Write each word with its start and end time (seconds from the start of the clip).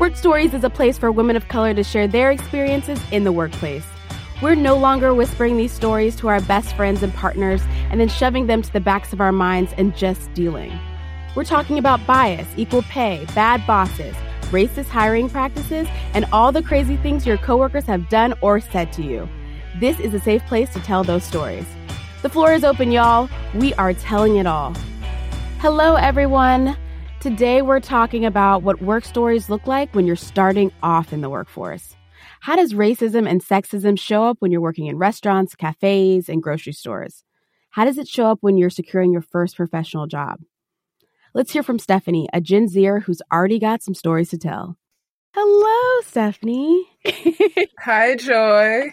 Werk 0.00 0.16
Stories 0.16 0.54
is 0.54 0.64
a 0.64 0.70
place 0.70 0.96
for 0.96 1.12
women 1.12 1.36
of 1.36 1.48
color 1.48 1.74
to 1.74 1.84
share 1.84 2.08
their 2.08 2.30
experiences 2.30 2.98
in 3.12 3.24
the 3.24 3.32
workplace. 3.32 3.84
We're 4.40 4.54
no 4.54 4.74
longer 4.74 5.12
whispering 5.12 5.58
these 5.58 5.72
stories 5.72 6.16
to 6.16 6.28
our 6.28 6.40
best 6.40 6.74
friends 6.74 7.02
and 7.02 7.12
partners 7.12 7.60
and 7.90 8.00
then 8.00 8.08
shoving 8.08 8.46
them 8.46 8.62
to 8.62 8.72
the 8.72 8.80
backs 8.80 9.12
of 9.12 9.20
our 9.20 9.30
minds 9.30 9.74
and 9.76 9.94
just 9.94 10.32
dealing. 10.32 10.72
We're 11.36 11.44
talking 11.44 11.76
about 11.76 12.06
bias, 12.06 12.48
equal 12.56 12.80
pay, 12.84 13.26
bad 13.34 13.66
bosses, 13.66 14.14
racist 14.44 14.88
hiring 14.88 15.28
practices, 15.28 15.86
and 16.14 16.24
all 16.32 16.50
the 16.50 16.62
crazy 16.62 16.96
things 16.96 17.26
your 17.26 17.36
coworkers 17.36 17.84
have 17.84 18.08
done 18.08 18.32
or 18.40 18.58
said 18.58 18.94
to 18.94 19.02
you. 19.02 19.28
This 19.80 20.00
is 20.00 20.14
a 20.14 20.20
safe 20.20 20.42
place 20.46 20.72
to 20.72 20.80
tell 20.80 21.04
those 21.04 21.24
stories. 21.24 21.66
The 22.22 22.30
floor 22.30 22.54
is 22.54 22.64
open, 22.64 22.90
y'all. 22.90 23.28
We 23.54 23.74
are 23.74 23.92
telling 23.92 24.36
it 24.36 24.46
all. 24.46 24.72
Hello, 25.58 25.96
everyone. 25.96 26.74
Today, 27.20 27.60
we're 27.60 27.80
talking 27.80 28.24
about 28.24 28.62
what 28.62 28.80
work 28.80 29.04
stories 29.04 29.50
look 29.50 29.66
like 29.66 29.94
when 29.94 30.06
you're 30.06 30.16
starting 30.16 30.72
off 30.82 31.12
in 31.12 31.20
the 31.20 31.28
workforce. 31.28 31.94
How 32.40 32.56
does 32.56 32.72
racism 32.72 33.28
and 33.28 33.44
sexism 33.44 34.00
show 34.00 34.24
up 34.24 34.38
when 34.40 34.50
you're 34.50 34.62
working 34.62 34.86
in 34.86 34.96
restaurants, 34.96 35.54
cafes, 35.54 36.30
and 36.30 36.42
grocery 36.42 36.72
stores? 36.72 37.22
How 37.68 37.84
does 37.84 37.98
it 37.98 38.08
show 38.08 38.24
up 38.24 38.38
when 38.40 38.56
you're 38.56 38.70
securing 38.70 39.12
your 39.12 39.20
first 39.20 39.56
professional 39.56 40.06
job? 40.06 40.40
Let's 41.34 41.52
hear 41.52 41.62
from 41.62 41.78
Stephanie, 41.78 42.26
a 42.32 42.40
Gen 42.40 42.68
Zer 42.68 43.00
who's 43.00 43.20
already 43.30 43.58
got 43.58 43.82
some 43.82 43.94
stories 43.94 44.30
to 44.30 44.38
tell. 44.38 44.78
Hello, 45.34 46.00
Stephanie. 46.06 46.86
Hi, 47.80 48.16
Joy. 48.16 48.92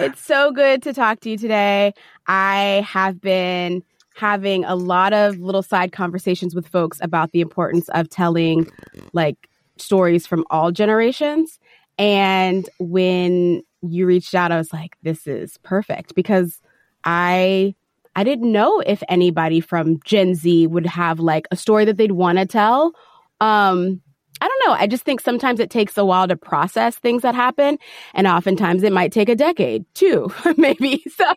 It's 0.00 0.24
so 0.24 0.50
good 0.50 0.82
to 0.82 0.92
talk 0.92 1.20
to 1.20 1.30
you 1.30 1.38
today. 1.38 1.94
I 2.26 2.84
have 2.84 3.20
been 3.20 3.84
having 4.14 4.64
a 4.64 4.74
lot 4.74 5.12
of 5.12 5.38
little 5.38 5.62
side 5.62 5.92
conversations 5.92 6.54
with 6.54 6.66
folks 6.66 6.98
about 7.02 7.32
the 7.32 7.40
importance 7.40 7.88
of 7.90 8.08
telling 8.08 8.70
like 9.12 9.48
stories 9.76 10.26
from 10.26 10.44
all 10.50 10.70
generations. 10.70 11.58
And 11.98 12.68
when 12.78 13.62
you 13.82 14.06
reached 14.06 14.34
out, 14.34 14.52
I 14.52 14.56
was 14.56 14.72
like, 14.72 14.96
this 15.02 15.26
is 15.26 15.58
perfect 15.58 16.14
because 16.14 16.60
I 17.04 17.74
I 18.16 18.22
didn't 18.22 18.52
know 18.52 18.80
if 18.80 19.02
anybody 19.08 19.60
from 19.60 19.98
Gen 20.04 20.36
Z 20.36 20.68
would 20.68 20.86
have 20.86 21.18
like 21.18 21.46
a 21.50 21.56
story 21.56 21.84
that 21.84 21.96
they'd 21.96 22.12
want 22.12 22.38
to 22.38 22.46
tell. 22.46 22.92
Um, 23.40 24.00
I 24.40 24.48
don't 24.48 24.68
know. 24.68 24.74
I 24.74 24.86
just 24.86 25.04
think 25.04 25.20
sometimes 25.20 25.60
it 25.60 25.70
takes 25.70 25.96
a 25.96 26.04
while 26.04 26.28
to 26.28 26.36
process 26.36 26.96
things 26.96 27.22
that 27.22 27.34
happen, 27.34 27.78
and 28.14 28.26
oftentimes 28.26 28.82
it 28.82 28.92
might 28.92 29.12
take 29.12 29.28
a 29.28 29.36
decade 29.36 29.84
too, 29.94 30.32
maybe. 30.56 31.04
So, 31.16 31.32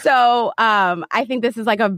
so 0.00 0.52
um, 0.58 1.04
I 1.10 1.24
think 1.24 1.42
this 1.42 1.56
is 1.56 1.66
like 1.66 1.80
a, 1.80 1.96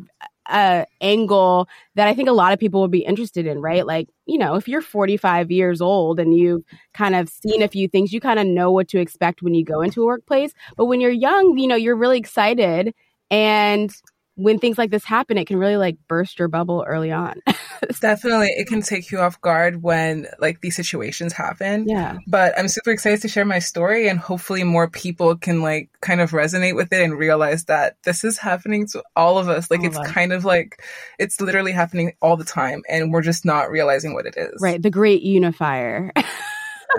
a 0.50 0.86
angle 1.00 1.68
that 1.94 2.08
I 2.08 2.14
think 2.14 2.28
a 2.28 2.32
lot 2.32 2.52
of 2.52 2.58
people 2.58 2.80
would 2.80 2.90
be 2.90 3.04
interested 3.04 3.46
in, 3.46 3.60
right? 3.60 3.86
Like, 3.86 4.08
you 4.26 4.38
know, 4.38 4.56
if 4.56 4.66
you're 4.66 4.82
45 4.82 5.50
years 5.50 5.80
old 5.80 6.18
and 6.18 6.34
you've 6.34 6.64
kind 6.94 7.14
of 7.14 7.28
seen 7.28 7.62
a 7.62 7.68
few 7.68 7.86
things, 7.88 8.12
you 8.12 8.20
kind 8.20 8.40
of 8.40 8.46
know 8.46 8.72
what 8.72 8.88
to 8.88 8.98
expect 8.98 9.42
when 9.42 9.54
you 9.54 9.64
go 9.64 9.80
into 9.80 10.02
a 10.02 10.06
workplace. 10.06 10.52
But 10.76 10.86
when 10.86 11.00
you're 11.00 11.10
young, 11.10 11.56
you 11.58 11.68
know, 11.68 11.76
you're 11.76 11.96
really 11.96 12.18
excited 12.18 12.92
and 13.30 13.94
when 14.40 14.58
things 14.58 14.78
like 14.78 14.90
this 14.90 15.04
happen, 15.04 15.36
it 15.36 15.46
can 15.46 15.58
really 15.58 15.76
like 15.76 15.96
burst 16.08 16.38
your 16.38 16.48
bubble 16.48 16.84
early 16.86 17.12
on. 17.12 17.34
Definitely. 18.00 18.48
It 18.48 18.66
can 18.66 18.80
take 18.80 19.10
you 19.10 19.20
off 19.20 19.40
guard 19.40 19.82
when 19.82 20.26
like 20.38 20.60
these 20.60 20.76
situations 20.76 21.32
happen. 21.32 21.86
Yeah. 21.86 22.18
But 22.26 22.58
I'm 22.58 22.68
super 22.68 22.90
excited 22.90 23.20
to 23.22 23.28
share 23.28 23.44
my 23.44 23.58
story 23.58 24.08
and 24.08 24.18
hopefully 24.18 24.64
more 24.64 24.88
people 24.88 25.36
can 25.36 25.62
like 25.62 25.90
kind 26.00 26.20
of 26.20 26.30
resonate 26.30 26.74
with 26.74 26.92
it 26.92 27.02
and 27.02 27.18
realize 27.18 27.64
that 27.64 27.96
this 28.04 28.24
is 28.24 28.38
happening 28.38 28.86
to 28.88 29.02
all 29.14 29.38
of 29.38 29.48
us. 29.48 29.70
Like 29.70 29.80
all 29.80 29.86
it's 29.86 29.98
kind 30.10 30.32
of 30.32 30.44
like 30.44 30.82
it's 31.18 31.40
literally 31.40 31.72
happening 31.72 32.12
all 32.22 32.36
the 32.36 32.44
time 32.44 32.82
and 32.88 33.12
we're 33.12 33.22
just 33.22 33.44
not 33.44 33.70
realizing 33.70 34.14
what 34.14 34.26
it 34.26 34.36
is. 34.36 34.58
Right. 34.60 34.80
The 34.80 34.90
great 34.90 35.22
unifier. 35.22 36.12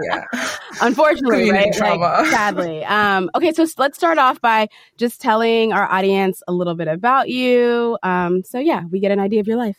yeah. 0.03 0.25
Unfortunately, 0.81 1.51
right? 1.51 1.77
Like, 1.79 2.25
sadly. 2.31 2.83
Um, 2.85 3.29
okay, 3.35 3.53
so 3.53 3.65
let's 3.77 3.97
start 3.97 4.17
off 4.17 4.41
by 4.41 4.67
just 4.97 5.21
telling 5.21 5.73
our 5.73 5.89
audience 5.91 6.41
a 6.47 6.51
little 6.51 6.75
bit 6.75 6.87
about 6.87 7.29
you. 7.29 7.97
Um, 8.03 8.43
so 8.43 8.59
yeah, 8.59 8.83
we 8.89 8.99
get 8.99 9.11
an 9.11 9.19
idea 9.19 9.39
of 9.39 9.47
your 9.47 9.57
life. 9.57 9.77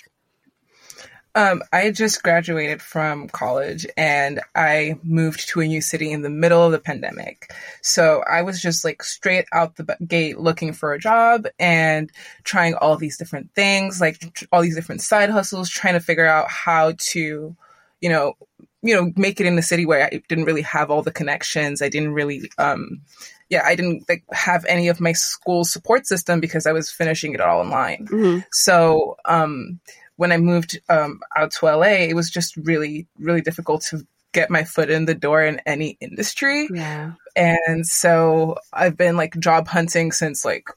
Um, 1.35 1.63
I 1.73 1.91
just 1.93 2.23
graduated 2.23 2.83
from 2.83 3.29
college 3.29 3.87
and 3.97 4.41
I 4.55 4.99
moved 5.03 5.49
to 5.49 5.63
a 5.63 5.67
new 5.67 5.81
city 5.81 6.13
in 6.13 6.21
the 6.21 6.29
middle 6.29 6.63
of 6.63 6.73
the 6.73 6.79
pandemic. 6.79 7.51
So 7.81 8.23
I 8.31 8.43
was 8.43 8.61
just 8.61 8.85
like 8.85 9.03
straight 9.03 9.47
out 9.51 9.77
the 9.77 9.97
gate 10.07 10.39
looking 10.39 10.75
for 10.75 10.93
a 10.93 10.99
job 10.99 11.47
and 11.59 12.11
trying 12.45 12.75
all 12.75 12.99
these 12.99 13.17
different 13.17 13.55
things, 13.55 13.99
like 13.99 14.47
all 14.53 14.61
these 14.61 14.75
different 14.75 15.01
side 15.01 15.31
hustles, 15.31 15.71
trying 15.71 15.95
to 15.95 16.01
figure 16.01 16.27
out 16.27 16.51
how 16.51 16.93
to, 16.99 17.57
you 18.03 18.09
know, 18.11 18.35
you 18.83 18.95
know, 18.95 19.13
make 19.17 19.41
it 19.41 19.47
in 19.47 19.57
the 19.57 19.63
city 19.63 19.87
where 19.87 20.05
I 20.05 20.23
didn't 20.29 20.45
really 20.45 20.63
have 20.63 20.91
all 20.91 21.03
the 21.03 21.13
connections. 21.13 21.83
I 21.83 21.89
didn't 21.89 22.13
really, 22.13 22.51
um, 22.59 23.01
yeah, 23.49 23.63
I 23.65 23.75
didn't 23.75 24.05
like 24.09 24.25
have 24.33 24.65
any 24.67 24.89
of 24.89 25.01
my 25.01 25.13
school 25.13 25.65
support 25.65 26.07
system 26.07 26.41
because 26.41 26.67
I 26.67 26.73
was 26.73 26.91
finishing 26.91 27.33
it 27.35 27.41
all 27.41 27.61
online. 27.61 28.07
Mm-hmm. 28.07 28.41
So, 28.51 29.17
um, 29.25 29.81
when 30.17 30.33
I 30.33 30.37
moved 30.37 30.79
um, 30.89 31.21
out 31.37 31.53
to 31.53 31.67
LA, 31.67 32.07
it 32.07 32.15
was 32.15 32.31
just 32.31 32.57
really, 32.57 33.07
really 33.19 33.41
difficult 33.41 33.83
to 33.91 34.07
get 34.33 34.51
my 34.51 34.65
foot 34.65 34.91
in 34.91 35.05
the 35.05 35.15
door 35.15 35.43
in 35.43 35.61
any 35.67 35.97
industry. 36.01 36.69
Yeah. 36.73 37.13
And 37.37 37.87
so 37.87 38.57
I've 38.73 38.97
been 38.97 39.17
like 39.17 39.39
job 39.39 39.69
hunting 39.69 40.13
since 40.13 40.45
like 40.45 40.69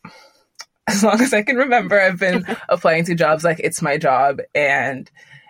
as 0.87 1.03
long 1.03 1.22
as 1.22 1.33
I 1.33 1.43
can 1.43 1.57
remember. 1.57 1.99
I've 1.99 2.19
been 2.19 2.45
applying 2.69 3.05
to 3.05 3.16
jobs 3.16 3.43
like 3.43 3.59
it's 3.59 3.81
my 3.81 3.97
job 3.97 4.41
and 4.53 5.09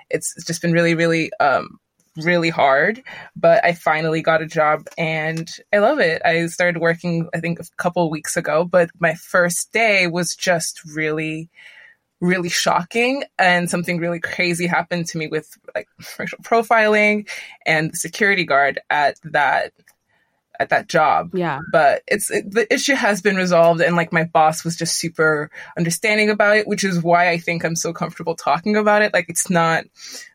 it's 0.10 0.44
just 0.46 0.62
been 0.62 0.72
really, 0.72 0.96
really 0.96 1.32
um, 1.40 1.80
really 2.18 2.50
hard, 2.50 3.04
but 3.36 3.64
I 3.64 3.74
finally 3.74 4.22
got 4.22 4.42
a 4.42 4.46
job 4.46 4.88
and 4.98 5.50
I 5.74 5.80
love 5.80 6.00
it. 6.00 6.22
I 6.26 6.46
started 6.48 6.80
working, 6.80 7.30
I 7.34 7.40
think, 7.40 7.60
a 7.60 7.66
couple 7.78 8.10
weeks 8.10 8.38
ago, 8.38 8.64
but 8.64 8.90
my 9.00 9.16
first 9.16 9.72
day 9.74 10.08
was 10.08 10.36
just 10.36 10.82
really, 10.86 11.50
really 12.22 12.50
shocking 12.50 13.24
and 13.38 13.70
something 13.70 13.98
really 13.98 14.20
crazy 14.20 14.68
happened 14.68 15.08
to 15.08 15.18
me 15.18 15.28
with 15.28 15.58
like 15.76 15.88
racial 16.18 16.40
profiling 16.40 17.28
and 17.66 17.92
the 17.92 17.98
security 17.98 18.46
guard 18.46 18.80
at 18.90 19.18
that 19.24 19.74
at 20.60 20.70
that 20.70 20.88
job. 20.88 21.32
Yeah. 21.34 21.60
But 21.72 22.04
it's 22.08 22.32
it, 22.32 22.52
the 22.52 22.72
issue 22.74 22.96
has 22.96 23.22
been 23.22 23.36
resolved 23.36 23.82
and 23.82 23.96
like 23.96 24.14
my 24.14 24.24
boss 24.24 24.64
was 24.64 24.76
just 24.76 24.98
super 24.98 25.50
understanding 25.78 26.30
about 26.30 26.58
it, 26.58 26.68
which 26.68 26.84
is 26.84 27.02
why 27.02 27.30
I 27.30 27.38
think 27.38 27.64
I'm 27.64 27.76
so 27.76 27.94
comfortable 27.94 28.36
talking 28.36 28.76
about 28.76 29.02
it. 29.02 29.14
Like 29.14 29.26
it's 29.30 29.50
not 29.50 29.86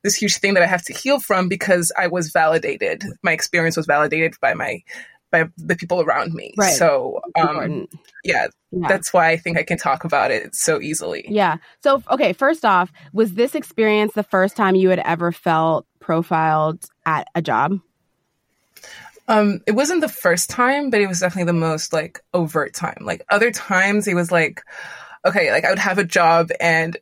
this 0.03 0.15
huge 0.15 0.39
thing 0.39 0.55
that 0.55 0.63
I 0.63 0.67
have 0.67 0.85
to 0.85 0.93
heal 0.93 1.21
from 1.21 1.49
because 1.49 1.93
I 1.97 2.07
was 2.07 2.31
validated. 2.31 3.05
My 3.23 3.33
experience 3.33 3.77
was 3.77 3.87
validated 3.87 4.35
by 4.41 4.55
my 4.55 4.83
by 5.31 5.45
the 5.57 5.77
people 5.77 6.01
around 6.01 6.35
me. 6.35 6.55
Right. 6.57 6.75
So 6.75 7.21
um 7.39 7.87
yeah, 8.25 8.49
yeah, 8.73 8.89
that's 8.89 9.13
why 9.13 9.31
I 9.31 9.37
think 9.37 9.59
I 9.59 9.63
can 9.63 9.79
talk 9.79 10.05
about 10.05 10.31
it 10.31 10.55
so 10.55 10.81
easily. 10.81 11.25
Yeah. 11.29 11.57
So 11.83 12.03
okay, 12.11 12.33
first 12.33 12.65
off, 12.65 12.93
was 13.13 13.35
this 13.35 13.55
experience 13.55 14.13
the 14.15 14.23
first 14.23 14.57
time 14.57 14.75
you 14.75 14.91
had 14.91 14.99
ever 15.01 15.33
felt 15.33 15.87
profiled 16.01 16.85
at 17.07 17.29
a 17.35 17.43
job? 17.43 17.79
Um, 19.31 19.61
it 19.65 19.73
wasn't 19.73 20.01
the 20.01 20.09
first 20.09 20.51
time, 20.51 20.91
but 20.91 21.01
it 21.01 21.07
was 21.07 21.21
definitely 21.21 21.45
the 21.45 21.53
most 21.53 21.93
like 21.93 22.21
overt 22.35 22.75
time. 22.75 22.99
Like 23.03 23.25
other 23.31 23.53
times, 23.53 24.09
it 24.09 24.15
was 24.15 24.33
like 24.33 24.63
okay, 25.25 25.53
like 25.53 25.65
I 25.65 25.71
would 25.71 25.79
have 25.79 25.99
a 25.99 26.05
job 26.05 26.51
and 26.61 26.97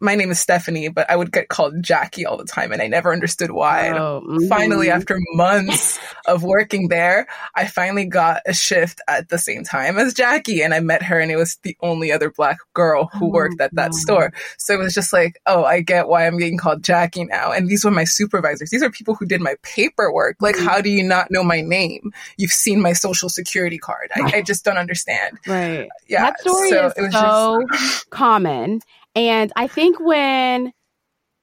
my 0.00 0.14
name 0.14 0.30
is 0.30 0.38
Stephanie, 0.38 0.88
but 0.88 1.10
I 1.10 1.16
would 1.16 1.32
get 1.32 1.48
called 1.48 1.82
Jackie 1.82 2.26
all 2.26 2.36
the 2.36 2.44
time, 2.44 2.72
and 2.72 2.82
I 2.82 2.88
never 2.88 3.12
understood 3.12 3.50
why. 3.52 3.88
Oh, 3.90 4.22
mm-hmm. 4.26 4.46
Finally, 4.48 4.90
after 4.90 5.18
months 5.32 5.98
of 6.26 6.42
working 6.42 6.88
there, 6.88 7.26
I 7.54 7.66
finally 7.66 8.04
got 8.04 8.42
a 8.46 8.52
shift 8.52 9.00
at 9.08 9.28
the 9.30 9.38
same 9.38 9.64
time 9.64 9.98
as 9.98 10.12
Jackie, 10.14 10.60
and 10.62 10.74
I 10.74 10.80
met 10.80 11.02
her, 11.04 11.18
and 11.18 11.30
it 11.30 11.36
was 11.36 11.56
the 11.62 11.76
only 11.80 12.12
other 12.12 12.30
black 12.30 12.58
girl 12.74 13.06
who 13.14 13.26
Oh, 13.28 13.30
worked 13.30 13.60
at 13.60 13.74
that 13.74 13.90
wow. 13.92 13.96
store. 13.98 14.32
So 14.58 14.74
it 14.74 14.78
was 14.78 14.94
just 14.94 15.12
like, 15.12 15.40
oh, 15.46 15.64
I 15.64 15.80
get 15.80 16.08
why 16.08 16.26
I'm 16.26 16.38
getting 16.38 16.58
called 16.58 16.82
Jackie 16.84 17.24
now. 17.24 17.52
And 17.52 17.68
these 17.68 17.84
were 17.84 17.90
my 17.90 18.04
supervisors. 18.04 18.70
These 18.70 18.82
are 18.82 18.90
people 18.90 19.14
who 19.14 19.26
did 19.26 19.40
my 19.40 19.54
paperwork. 19.62 20.36
Like, 20.40 20.56
Mm-hmm. 20.56 20.66
how 20.66 20.80
do 20.80 20.90
you 20.90 21.02
not 21.02 21.30
know 21.30 21.42
my 21.44 21.60
name? 21.60 22.12
You've 22.36 22.52
seen 22.52 22.80
my 22.80 22.92
social 22.92 23.28
security 23.28 23.78
card. 23.78 24.10
I, 24.14 24.38
I 24.38 24.42
just 24.42 24.64
don't 24.64 24.76
understand. 24.78 25.38
Right. 25.46 25.88
Yeah. 26.08 26.22
that 26.22 26.40
story 26.40 26.70
so 26.70 26.86
is 26.86 26.92
it 26.96 27.02
was 27.02 27.12
so 27.12 27.66
common. 28.10 28.80
And 29.18 29.52
I 29.56 29.66
think 29.66 29.98
when 29.98 30.72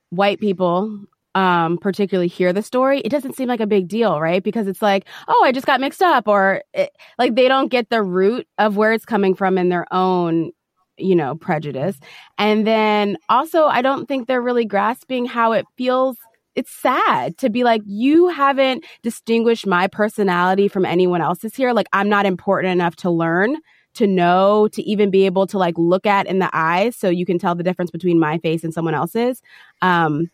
white 0.10 0.40
people 0.40 0.98
um 1.34 1.78
particularly 1.80 2.30
hear 2.30 2.54
the 2.54 2.62
story 2.62 3.02
it 3.02 3.10
doesn't 3.10 3.36
seem 3.36 3.50
like 3.50 3.60
a 3.60 3.68
big 3.68 3.90
deal 3.90 4.22
right? 4.22 4.42
Because 4.42 4.68
it's 4.68 4.82
like 4.82 5.06
oh 5.28 5.44
i 5.44 5.52
just 5.52 5.68
got 5.68 5.82
mixed 5.82 6.02
up 6.02 6.26
or 6.30 6.62
it, 6.74 6.92
like 7.20 7.36
they 7.36 7.50
don't 7.50 7.68
get 7.68 7.90
the 7.90 8.02
root 8.02 8.48
of 8.58 8.78
where 8.78 8.94
it's 8.94 9.04
coming 9.04 9.36
from 9.36 9.58
in 9.58 9.68
their 9.68 9.86
own 9.94 10.52
you 10.98 11.14
know 11.16 11.36
prejudice. 11.36 12.00
And 12.38 12.66
then 12.66 13.18
also 13.28 13.66
i 13.66 13.82
don't 13.82 14.08
think 14.08 14.28
they're 14.28 14.42
really 14.42 14.66
grasping 14.66 15.26
how 15.26 15.52
it 15.52 15.66
feels. 15.78 16.16
It's 16.56 16.72
sad 16.72 17.38
to 17.40 17.50
be 17.50 17.66
like 17.66 17.82
you 17.86 18.30
haven't 18.30 18.86
distinguished 19.04 19.68
my 19.68 19.88
personality 19.88 20.70
from 20.70 20.86
anyone 20.86 21.20
else's 21.22 21.54
here. 21.54 21.74
Like 21.74 21.88
i'm 21.92 22.08
not 22.08 22.26
important 22.26 22.72
enough 22.72 22.96
to 22.98 23.10
learn 23.10 23.58
to 23.96 24.08
know 24.08 24.68
to 24.70 24.82
even 24.84 25.10
be 25.10 25.26
able 25.26 25.48
to 25.48 25.58
like 25.58 25.78
look 25.78 26.06
at 26.06 26.28
in 26.28 26.40
the 26.40 26.50
eyes 26.54 26.96
so 26.96 27.10
you 27.10 27.26
can 27.26 27.40
tell 27.40 27.56
the 27.56 27.64
difference 27.64 27.92
between 27.92 28.20
my 28.20 28.38
face 28.40 28.64
and 28.64 28.74
someone 28.74 28.94
else's. 28.94 29.42
Um 29.82 30.30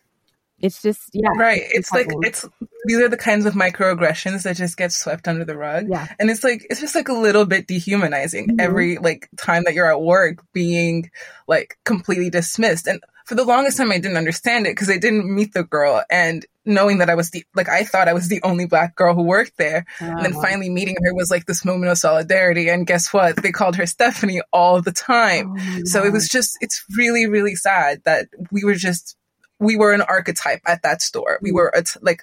it's 0.62 0.80
just 0.80 1.10
yeah 1.12 1.30
Right. 1.36 1.62
It's 1.72 1.92
like 1.92 2.06
it's 2.22 2.46
these 2.86 2.98
are 2.98 3.08
the 3.08 3.16
kinds 3.16 3.46
of 3.46 3.54
microaggressions 3.54 4.42
that 4.44 4.56
just 4.56 4.76
get 4.76 4.92
swept 4.92 5.28
under 5.28 5.44
the 5.44 5.56
rug. 5.56 5.86
Yeah. 5.90 6.08
And 6.18 6.30
it's 6.30 6.42
like 6.44 6.66
it's 6.70 6.80
just 6.80 6.94
like 6.94 7.08
a 7.08 7.12
little 7.14 7.44
bit 7.44 7.66
dehumanizing 7.66 8.48
Mhm. 8.48 8.60
every 8.60 8.98
like 8.98 9.28
time 9.36 9.64
that 9.64 9.74
you're 9.74 9.90
at 9.90 10.00
work 10.02 10.38
being 10.52 11.10
like 11.46 11.78
completely 11.84 12.30
dismissed. 12.30 12.86
And 12.86 13.00
for 13.26 13.34
the 13.36 13.44
longest 13.44 13.76
time 13.76 13.92
I 13.92 13.98
didn't 13.98 14.16
understand 14.16 14.66
it 14.66 14.70
because 14.70 14.90
I 14.90 14.98
didn't 14.98 15.32
meet 15.32 15.52
the 15.52 15.62
girl 15.64 16.02
and 16.10 16.44
knowing 16.64 16.98
that 16.98 17.10
I 17.10 17.14
was 17.16 17.30
the 17.30 17.44
like 17.56 17.68
I 17.68 17.82
thought 17.84 18.08
I 18.08 18.12
was 18.12 18.28
the 18.28 18.40
only 18.42 18.66
black 18.66 18.94
girl 18.94 19.14
who 19.14 19.22
worked 19.22 19.56
there. 19.58 19.84
And 20.00 20.24
then 20.24 20.34
Oh. 20.36 20.42
finally 20.42 20.70
meeting 20.70 20.96
her 21.04 21.14
was 21.14 21.30
like 21.30 21.46
this 21.46 21.64
moment 21.64 21.90
of 21.90 21.98
solidarity. 21.98 22.68
And 22.68 22.86
guess 22.86 23.12
what? 23.12 23.36
They 23.42 23.50
called 23.52 23.76
her 23.76 23.86
Stephanie 23.86 24.42
all 24.52 24.80
the 24.80 24.92
time. 24.92 25.56
Oh, 25.58 25.80
So 25.84 26.04
it 26.04 26.12
was 26.12 26.28
just, 26.28 26.56
it's 26.60 26.84
really, 26.96 27.26
really 27.26 27.54
sad 27.56 28.02
that 28.04 28.28
we 28.52 28.62
were 28.64 28.74
just, 28.74 29.16
we 29.62 29.76
were 29.76 29.92
an 29.92 30.02
archetype 30.02 30.60
at 30.66 30.82
that 30.82 31.00
store. 31.02 31.38
We 31.40 31.52
were 31.52 31.72
a 31.74 31.82
t- 31.82 32.00
like 32.02 32.22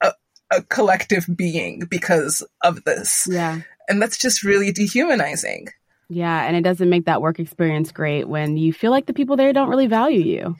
a, 0.00 0.12
a 0.50 0.62
collective 0.62 1.26
being 1.36 1.80
because 1.88 2.44
of 2.62 2.82
this. 2.84 3.28
yeah 3.30 3.60
And 3.88 4.00
that's 4.02 4.18
just 4.18 4.42
really 4.42 4.72
dehumanizing. 4.72 5.68
yeah 6.08 6.44
and 6.46 6.56
it 6.56 6.62
doesn't 6.62 6.88
make 6.90 7.04
that 7.04 7.20
work 7.22 7.38
experience 7.38 7.92
great 7.92 8.26
when 8.28 8.56
you 8.56 8.72
feel 8.72 8.90
like 8.90 9.06
the 9.06 9.12
people 9.12 9.36
there 9.36 9.52
don't 9.52 9.68
really 9.68 9.86
value 9.86 10.20
you 10.20 10.56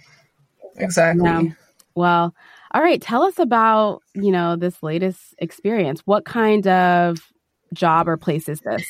Exactly. 0.76 1.54
Well, 1.96 2.34
all 2.72 2.82
right. 2.82 3.02
Tell 3.02 3.22
us 3.24 3.38
about, 3.40 4.02
you 4.14 4.30
know, 4.30 4.54
this 4.54 4.80
latest 4.80 5.34
experience. 5.38 6.02
What 6.04 6.24
kind 6.24 6.64
of 6.68 7.18
job 7.74 8.08
or 8.08 8.16
place 8.16 8.48
is 8.48 8.60
this? 8.60 8.84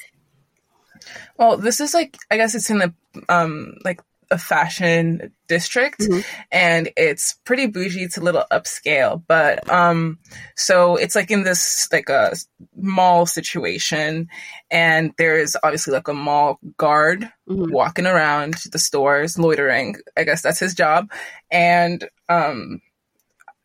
Well, 1.39 1.57
this 1.57 1.81
is 1.81 1.95
like, 1.95 2.19
I 2.31 2.37
guess 2.37 2.55
it's 2.55 2.69
in 2.69 2.79
the, 2.79 2.93
um, 3.31 3.75
like, 3.85 4.03
a 4.31 4.37
fashion 4.39 5.33
district 5.49 6.01
Mhm. 6.01 6.25
and 6.53 6.91
it's 6.97 7.35
pretty 7.45 7.67
bougie 7.67 8.03
it's 8.03 8.19
a 8.19 8.21
little 8.21 8.45
upscale 8.53 9.23
but 9.27 9.69
um 9.73 10.19
so 10.57 10.97
it's 10.97 11.15
like 11.15 11.31
in 11.31 11.45
this 11.45 11.89
like 11.91 12.09
a 12.11 12.35
mall 12.77 13.25
situation 13.25 14.29
and 14.71 15.13
there's 15.17 15.57
obviously 15.63 15.95
like 15.95 16.09
a 16.09 16.13
mall 16.15 16.59
guard 16.77 17.31
Mhm. 17.49 17.71
walking 17.71 18.07
around 18.07 18.55
the 18.71 18.79
stores 18.79 19.39
loitering 19.39 19.97
i 20.17 20.25
guess 20.25 20.43
that's 20.43 20.61
his 20.61 20.75
job 20.75 21.11
and 21.51 22.09
um 22.29 22.81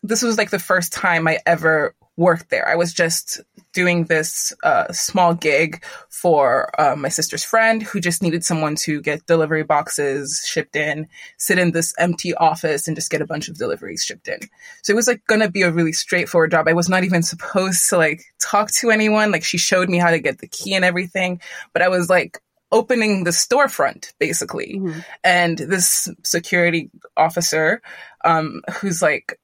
this 0.02 0.22
was 0.22 0.38
like 0.38 0.50
the 0.50 0.60
first 0.60 0.94
time 0.94 1.28
i 1.28 1.40
ever 1.46 1.94
worked 2.16 2.50
there. 2.50 2.68
I 2.68 2.76
was 2.76 2.94
just 2.94 3.42
doing 3.74 4.06
this 4.06 4.54
uh, 4.64 4.92
small 4.92 5.34
gig 5.34 5.84
for 6.10 6.70
uh, 6.80 6.96
my 6.96 7.10
sister's 7.10 7.44
friend 7.44 7.82
who 7.82 8.00
just 8.00 8.22
needed 8.22 8.44
someone 8.44 8.76
to 8.76 9.02
get 9.02 9.26
delivery 9.26 9.64
boxes 9.64 10.44
shipped 10.46 10.76
in 10.76 11.08
sit 11.38 11.58
in 11.58 11.72
this 11.72 11.94
empty 11.98 12.36
office 12.36 12.88
and 12.88 12.96
just 12.96 13.10
get 13.10 13.22
a 13.22 13.26
bunch 13.26 13.50
of 13.50 13.58
deliveries 13.58 14.04
shipped 14.04 14.28
in. 14.28 14.40
So 14.84 14.94
it 14.94 14.96
was 14.96 15.08
like 15.08 15.26
gonna 15.26 15.50
be 15.50 15.64
a 15.64 15.72
really 15.72 15.94
straightforward 15.94 16.52
job. 16.52 16.68
I 16.68 16.74
was 16.74 16.88
not 16.90 17.04
even 17.04 17.24
supposed 17.24 17.90
to 17.90 17.98
like 17.98 18.24
talk 18.40 18.70
to 18.80 18.92
anyone. 18.92 19.32
Like 19.32 19.44
she 19.44 19.58
showed 19.58 19.90
me 19.90 19.98
how 19.98 20.12
to 20.12 20.20
get 20.20 20.38
the 20.38 20.48
key 20.48 20.76
and 20.76 20.86
everything 20.86 21.40
but 21.74 21.82
i 21.82 21.88
was 21.88 22.10
like 22.10 22.40
opening 22.72 23.24
the 23.24 23.32
storefront 23.32 24.14
basically. 24.20 24.80
Mhm. 24.80 25.06
and 25.24 25.58
this 25.58 26.08
security 26.24 26.90
officer 27.16 27.82
um 28.26 28.62
who's 28.76 29.02
like 29.02 29.40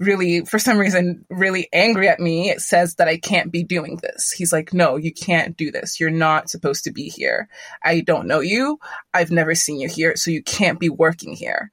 really 0.00 0.44
for 0.44 0.58
some 0.58 0.76
reason 0.76 1.24
really 1.30 1.68
angry 1.72 2.08
at 2.08 2.18
me 2.18 2.50
it 2.50 2.60
says 2.60 2.96
that 2.96 3.06
i 3.06 3.16
can't 3.16 3.52
be 3.52 3.62
doing 3.62 3.98
this. 4.02 4.32
He's 4.32 4.52
like 4.52 4.74
no 4.74 4.96
you 4.96 5.12
can't 5.12 5.56
do 5.56 5.70
this. 5.70 6.00
You're 6.00 6.10
not 6.10 6.50
supposed 6.50 6.84
to 6.84 6.92
be 6.92 7.08
here. 7.08 7.48
I 7.82 8.00
don't 8.00 8.26
know 8.26 8.40
you. 8.40 8.78
I've 9.12 9.30
never 9.30 9.54
seen 9.54 9.80
you 9.80 9.88
here 9.88 10.16
so 10.16 10.30
you 10.30 10.42
can't 10.42 10.80
be 10.80 10.88
working 10.88 11.34
here. 11.34 11.70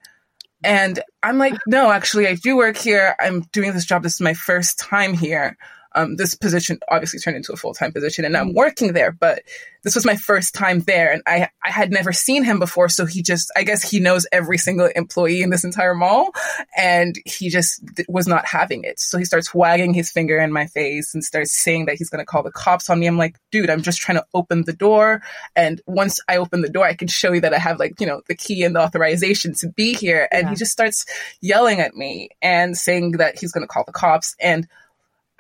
And 0.64 1.00
i'm 1.24 1.38
like 1.38 1.56
no 1.66 1.92
actually 1.92 2.28
i 2.28 2.36
do 2.36 2.56
work 2.58 2.78
here. 2.78 3.16
I'm 3.20 3.42
doing 3.52 3.74
this 3.74 3.86
job. 3.86 4.04
This 4.04 4.16
is 4.16 4.22
my 4.22 4.34
first 4.34 4.78
time 4.80 5.14
here 5.14 5.58
um, 5.94 6.16
this 6.16 6.36
position 6.36 6.80
obviously 6.90 7.20
turned 7.20 7.38
into 7.38 7.52
a 7.54 7.58
full-time 7.58 7.92
position 7.92 8.26
and 8.26 8.36
i'm 8.38 8.54
working 8.54 8.94
there 8.94 9.12
but 9.12 9.42
this 9.84 9.96
was 9.96 10.06
my 10.06 10.16
first 10.16 10.54
time 10.54 10.82
there 10.82 11.12
and 11.12 11.24
I, 11.26 11.50
I 11.64 11.72
had 11.72 11.92
never 11.92 12.14
seen 12.14 12.44
him 12.44 12.60
before. 12.60 12.88
So 12.88 13.08
he 13.08 13.24
just 13.24 13.52
i 13.56 13.64
guess 13.64 13.82
he 13.82 14.00
knows 14.00 14.28
every 14.32 14.60
single 14.60 14.86
employee 14.96 15.42
in 15.42 15.50
this 15.50 15.64
entire 15.64 15.96
mall 15.96 16.30
and 16.78 17.16
he 17.26 17.50
just 17.50 17.82
was 18.08 18.28
not 18.28 18.46
having 18.46 18.84
it. 18.84 19.00
So 19.00 19.18
he 19.18 19.26
starts 19.26 19.56
wagging 19.56 19.96
his 19.96 20.12
finger 20.12 20.38
in 20.38 20.52
my 20.54 20.68
face 20.68 21.16
and 21.16 21.24
starts 21.24 21.52
saying 21.52 21.88
that 21.88 21.96
he's 21.96 22.12
going 22.12 22.22
to 22.22 22.28
call 22.28 22.44
the 22.44 22.52
cops 22.52 22.92
on 22.92 23.00
me. 23.00 23.08
I'm 23.08 23.18
like 23.18 23.38
dude 23.52 23.72
i'm 23.72 23.82
just 23.82 23.98
trying 24.00 24.20
to 24.20 24.26
open 24.36 24.66
the 24.66 24.74
door. 24.74 25.24
And 25.56 25.82
once 25.88 26.20
i 26.30 26.38
open 26.38 26.62
the 26.62 26.70
door 26.70 26.86
i 26.86 26.94
can 26.94 27.08
show 27.08 27.32
you 27.34 27.42
that 27.42 27.54
i 27.56 27.58
have 27.58 27.80
like 27.80 28.00
you 28.00 28.06
know 28.06 28.22
the 28.28 28.36
key 28.36 28.64
and 28.64 28.76
the 28.76 28.82
authorization 28.82 29.56
to 29.56 29.68
be 29.70 29.94
here. 29.96 30.28
And 30.32 30.44
Yeah. 30.44 30.50
he 30.52 30.56
just 30.58 30.72
starts 30.72 31.08
yelling 31.42 31.80
at 31.80 31.96
me 31.96 32.30
and 32.40 32.78
saying 32.78 33.14
that 33.14 33.40
he's 33.40 33.52
going 33.52 33.64
to 33.64 33.68
call 33.68 33.84
the 33.88 33.92
cops. 33.94 34.36
And 34.40 34.68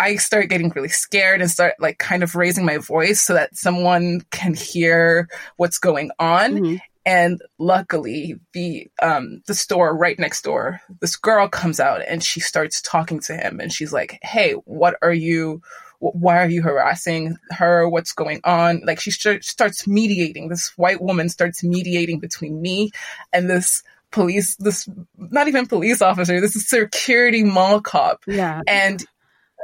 I 0.02 0.16
start 0.18 0.50
getting 0.50 0.70
really 0.76 0.90
scared 0.90 1.42
and 1.42 1.50
start 1.52 1.76
like 1.80 1.98
kind 2.00 2.24
of 2.24 2.36
raising 2.36 2.66
my 2.66 2.78
voice 2.78 3.22
so 3.22 3.34
that 3.34 3.56
someone 3.56 4.22
can 4.32 4.54
hear 4.54 5.28
what's 5.58 5.78
going 5.78 6.12
on. 6.20 6.54
Mhm. 6.54 6.80
And 7.06 7.42
luckily, 7.58 8.36
the 8.54 8.88
um 9.02 9.42
the 9.48 9.56
store 9.56 9.96
right 9.98 10.20
next 10.20 10.44
door, 10.44 10.80
this 11.00 11.16
girl 11.16 11.48
comes 11.48 11.80
out 11.80 12.02
and 12.08 12.24
she 12.24 12.40
starts 12.40 12.82
talking 12.82 13.20
to 13.22 13.34
him 13.36 13.60
and 13.60 13.72
she's 13.74 13.92
like, 13.94 14.20
"Hey, 14.22 14.54
what 14.66 14.96
are 15.02 15.14
you? 15.14 15.62
wh- 16.00 16.16
Why 16.16 16.38
are 16.44 16.50
you 16.50 16.62
harassing 16.62 17.38
her? 17.52 17.90
What's 17.90 18.14
going 18.14 18.42
on?" 18.44 18.82
Like 18.86 19.00
she 19.00 19.10
st- 19.12 19.44
starts 19.44 19.88
mediating. 19.88 20.50
This 20.50 20.72
white 20.78 21.02
woman 21.02 21.28
starts 21.30 21.64
mediating 21.64 22.20
between 22.20 22.62
me 22.62 22.92
and 23.34 23.50
this 23.50 23.82
police, 24.12 24.56
this 24.58 24.88
not 25.18 25.48
even 25.48 25.66
police 25.66 26.02
officer, 26.04 26.40
this 26.42 26.56
is 26.56 26.68
security 26.70 27.44
mall 27.44 27.82
cop 27.82 28.20
Yeah. 28.28 28.62
and 28.68 29.04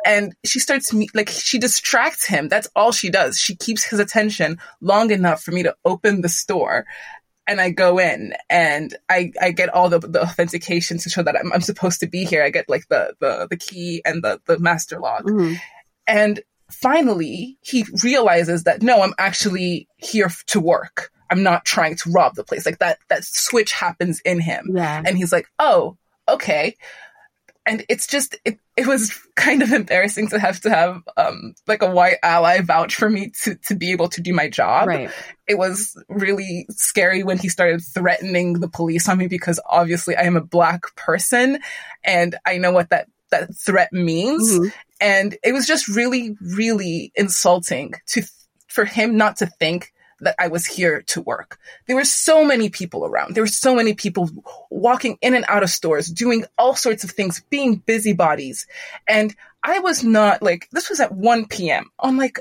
and 0.07 0.33
she 0.45 0.59
starts 0.59 0.91
me 0.93 1.07
like 1.13 1.29
she 1.29 1.59
distracts 1.59 2.25
him. 2.25 2.47
That's 2.47 2.69
all 2.75 2.91
she 2.91 3.09
does. 3.09 3.37
She 3.39 3.55
keeps 3.55 3.83
his 3.83 3.99
attention 3.99 4.57
long 4.81 5.11
enough 5.11 5.43
for 5.43 5.51
me 5.51 5.61
to 5.63 5.75
open 5.85 6.21
the 6.21 6.29
store 6.29 6.85
and 7.49 7.61
i 7.61 7.69
go 7.69 7.97
in 7.97 8.33
and 8.49 8.97
i 9.09 9.31
i 9.41 9.51
get 9.51 9.69
all 9.69 9.87
the, 9.89 9.99
the 9.99 10.21
authentication 10.21 10.97
to 10.97 11.09
show 11.09 11.23
that 11.23 11.37
I'm, 11.39 11.53
I'm 11.53 11.61
supposed 11.61 11.99
to 12.01 12.07
be 12.07 12.25
here. 12.25 12.43
I 12.43 12.49
get 12.49 12.67
like 12.67 12.87
the 12.89 13.13
the, 13.21 13.47
the 13.49 13.55
key 13.57 14.01
and 14.03 14.23
the 14.23 14.41
the 14.47 14.59
master 14.59 14.99
lock. 14.99 15.23
Mhm. 15.23 15.57
and 16.07 16.41
finally 16.69 17.57
he 17.61 17.85
realizes 18.03 18.63
that 18.65 18.81
no 18.81 19.01
i'm 19.01 19.13
actually 19.17 19.87
here 19.97 20.29
to 20.47 20.59
work. 20.59 21.09
I'm 21.29 21.43
not 21.43 21.65
trying 21.65 21.95
to 21.97 22.11
rob 22.11 22.35
the 22.35 22.43
place. 22.43 22.65
Like 22.65 22.79
that 22.79 22.99
that 23.09 23.23
switch 23.25 23.71
happens 23.71 24.19
in 24.21 24.39
him. 24.39 24.71
Yeah. 24.75 25.01
and 25.05 25.17
he's 25.17 25.31
like, 25.31 25.47
"Oh, 25.59 25.97
okay." 26.27 26.75
And 27.67 27.85
it's 27.89 28.07
just 28.07 28.37
it, 28.45 28.59
it 28.77 28.87
was 28.87 29.13
kind 29.35 29.61
of 29.61 29.73
embarrassing 29.73 30.29
to 30.29 30.39
have 30.39 30.61
to 30.61 30.69
have 30.69 31.03
um 31.17 31.53
like 31.67 31.81
a 31.81 31.91
white 31.91 32.17
ally 32.23 32.61
vouch 32.61 32.95
for 32.95 33.09
me 33.09 33.31
to 33.43 33.55
to 33.67 33.75
be 33.75 33.91
able 33.91 34.07
to 34.09 34.21
do 34.21 34.33
my 34.33 34.49
job. 34.49 34.87
Right. 34.87 35.11
It 35.47 35.57
was 35.57 36.01
really 36.07 36.65
scary 36.69 37.23
when 37.23 37.37
he 37.37 37.49
started 37.49 37.81
threatening 37.81 38.53
the 38.53 38.69
police 38.69 39.07
on 39.09 39.17
me 39.17 39.27
because 39.27 39.59
obviously 39.67 40.15
I 40.15 40.23
am 40.23 40.37
a 40.37 40.41
black 40.41 40.95
person 40.95 41.59
and 42.03 42.35
I 42.45 42.57
know 42.57 42.71
what 42.71 42.89
that 42.91 43.07
that 43.29 43.53
threat 43.57 43.91
means 43.91 44.49
Mhm. 44.49 44.73
and 45.01 45.37
it 45.43 45.51
was 45.51 45.67
just 45.67 45.89
really 45.89 46.37
really 46.41 47.11
insulting 47.15 47.93
to 48.07 48.23
for 48.67 48.85
him 48.85 49.17
not 49.17 49.35
to 49.37 49.45
think 49.45 49.91
that 50.21 50.35
I 50.39 50.47
was 50.47 50.65
here 50.65 51.01
to 51.07 51.21
work. 51.21 51.59
There 51.85 51.95
were 51.95 52.05
so 52.05 52.43
many 52.43 52.69
people 52.69 53.05
around. 53.05 53.35
There 53.35 53.43
were 53.43 53.47
so 53.47 53.75
many 53.75 53.93
people 53.93 54.29
walking 54.69 55.17
in 55.21 55.35
and 55.35 55.45
out 55.47 55.63
of 55.63 55.69
stores, 55.69 56.07
doing 56.07 56.45
all 56.57 56.75
sorts 56.75 57.03
of 57.03 57.11
things, 57.11 57.43
being 57.49 57.77
busybodies. 57.77 58.67
And 59.07 59.35
I 59.63 59.79
was 59.79 60.03
not 60.03 60.41
like, 60.41 60.67
this 60.71 60.89
was 60.89 60.99
at 60.99 61.13
1 61.13 61.47
p.m. 61.47 61.91
on 61.99 62.17
like 62.17 62.39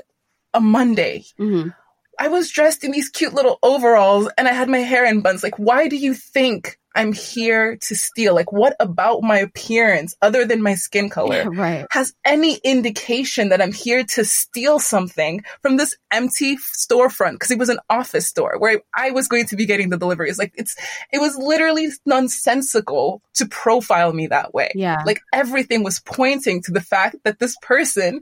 a 0.53 0.59
Monday. 0.61 1.25
Mhm. 1.39 1.75
I 2.19 2.27
was 2.29 2.49
dressed 2.49 2.83
in 2.83 2.91
these 2.91 3.09
cute 3.09 3.33
little 3.33 3.59
overalls 3.61 4.29
and 4.37 4.47
I 4.47 4.53
had 4.53 4.69
my 4.69 4.79
hair 4.79 5.05
in 5.05 5.21
buns. 5.21 5.43
Like, 5.43 5.57
why 5.57 5.87
do 5.87 5.95
you 5.95 6.13
think 6.13 6.79
I'm 6.95 7.13
here 7.13 7.77
to 7.77 7.95
steal? 7.95 8.33
Like, 8.33 8.51
what 8.51 8.75
about 8.79 9.21
my 9.21 9.37
appearance 9.37 10.15
other 10.21 10.43
than 10.43 10.63
my 10.63 10.73
skin 10.73 11.09
color 11.09 11.47
right. 11.51 11.85
has 11.91 12.13
any 12.25 12.55
indication 12.63 13.49
that 13.49 13.61
I'm 13.61 13.71
here 13.71 14.03
to 14.03 14.25
steal 14.25 14.79
something 14.79 15.43
from 15.61 15.77
this 15.77 15.95
empty 16.11 16.57
storefront? 16.57 17.33
Because 17.33 17.51
it 17.51 17.59
was 17.59 17.69
an 17.69 17.79
office 17.89 18.27
store 18.27 18.55
where 18.57 18.81
I 18.95 19.11
was 19.11 19.27
going 19.27 19.45
to 19.47 19.55
be 19.55 19.67
getting 19.67 19.89
the 19.89 19.97
deliveries. 19.97 20.39
Like, 20.39 20.53
it's, 20.55 20.75
it 21.13 21.19
was 21.19 21.37
literally 21.37 21.89
nonsensical 22.05 23.21
to 23.35 23.45
profile 23.45 24.11
me 24.11 24.27
that 24.27 24.55
way. 24.55 24.71
Yeah. 24.73 25.03
Like, 25.05 25.21
everything 25.31 25.83
was 25.83 25.99
pointing 25.99 26.63
to 26.63 26.71
the 26.71 26.81
fact 26.81 27.17
that 27.25 27.37
this 27.37 27.55
person 27.61 28.21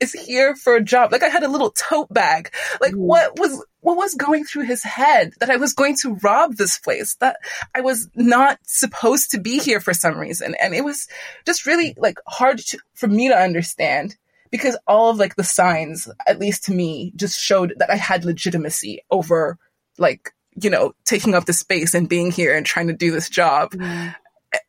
is 0.00 0.12
here 0.12 0.54
for 0.56 0.74
a 0.76 0.82
job. 0.82 1.10
Like 1.12 1.22
I 1.22 1.28
had 1.28 1.42
a 1.42 1.48
little 1.48 1.70
tote 1.70 2.12
bag. 2.12 2.52
Like 2.80 2.92
Mhm. 2.92 2.98
what 2.98 3.38
was 3.38 3.64
what 3.80 3.96
was 3.96 4.14
going 4.14 4.44
through 4.44 4.64
his 4.64 4.82
head 4.82 5.32
that 5.40 5.48
I 5.50 5.56
was 5.56 5.72
going 5.72 5.96
to 5.98 6.16
rob 6.16 6.56
this 6.56 6.78
place? 6.78 7.14
That 7.20 7.36
I 7.74 7.80
was 7.82 8.08
not 8.14 8.58
supposed 8.66 9.30
to 9.30 9.38
be 9.40 9.58
here 9.58 9.80
for 9.80 9.94
some 9.94 10.18
reason. 10.18 10.54
And 10.60 10.74
it 10.74 10.84
was 10.84 11.06
just 11.46 11.66
really 11.66 11.94
like 11.96 12.18
hard 12.26 12.58
to, 12.58 12.78
for 12.94 13.06
me 13.06 13.28
to 13.28 13.36
understand 13.38 14.16
because 14.50 14.76
all 14.88 15.10
of 15.10 15.18
like 15.18 15.36
the 15.36 15.44
signs, 15.44 16.08
at 16.26 16.38
least 16.40 16.64
to 16.64 16.72
me, 16.72 17.12
just 17.16 17.38
showed 17.40 17.74
that 17.78 17.90
I 17.90 17.96
had 17.96 18.24
legitimacy 18.24 19.02
over 19.10 19.56
like, 19.98 20.32
you 20.60 20.68
know, 20.70 20.94
taking 21.04 21.34
up 21.34 21.44
the 21.44 21.52
space 21.52 21.94
and 21.94 22.08
being 22.08 22.30
here 22.32 22.56
and 22.56 22.66
trying 22.66 22.88
to 22.88 22.92
do 22.92 23.10
this 23.12 23.28
job 23.28 23.72
Yeah. 23.78 24.14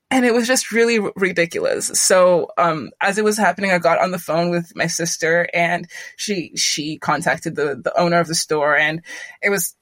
And 0.09 0.25
it 0.25 0.33
was 0.33 0.47
just 0.47 0.71
really 0.71 0.99
r- 0.99 1.11
ridiculous. 1.15 1.87
So, 1.87 2.47
um, 2.57 2.91
as 3.01 3.17
it 3.17 3.23
was 3.23 3.37
happening, 3.37 3.71
I 3.71 3.79
got 3.79 3.99
on 4.01 4.11
the 4.11 4.19
phone 4.19 4.49
with 4.49 4.73
my 4.75 4.87
sister 4.87 5.47
and 5.53 5.87
she, 6.15 6.55
she 6.55 6.97
contacted 6.97 7.55
the, 7.55 7.79
the 7.83 7.97
owner 7.99 8.19
of 8.19 8.27
the 8.27 8.35
store 8.35 8.77
and 8.77 9.01
it 9.41 9.49
was 9.49 9.75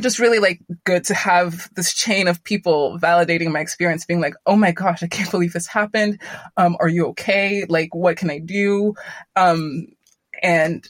just 0.00 0.18
really 0.18 0.40
like 0.40 0.60
good 0.84 1.04
to 1.04 1.14
have 1.14 1.68
this 1.74 1.94
chain 1.94 2.26
of 2.26 2.42
people 2.42 2.98
validating 3.00 3.52
my 3.52 3.60
experience, 3.60 4.04
being 4.04 4.20
like, 4.20 4.34
Oh 4.46 4.56
my 4.56 4.72
gosh, 4.72 5.02
I 5.02 5.08
can't 5.08 5.30
believe 5.30 5.52
this 5.52 5.66
happened. 5.66 6.20
Um, 6.56 6.76
are 6.80 6.88
you 6.88 7.06
okay? 7.08 7.64
Like, 7.68 7.94
what 7.94 8.16
can 8.16 8.30
I 8.30 8.38
do? 8.38 8.94
Um, 9.36 9.86
and 10.42 10.86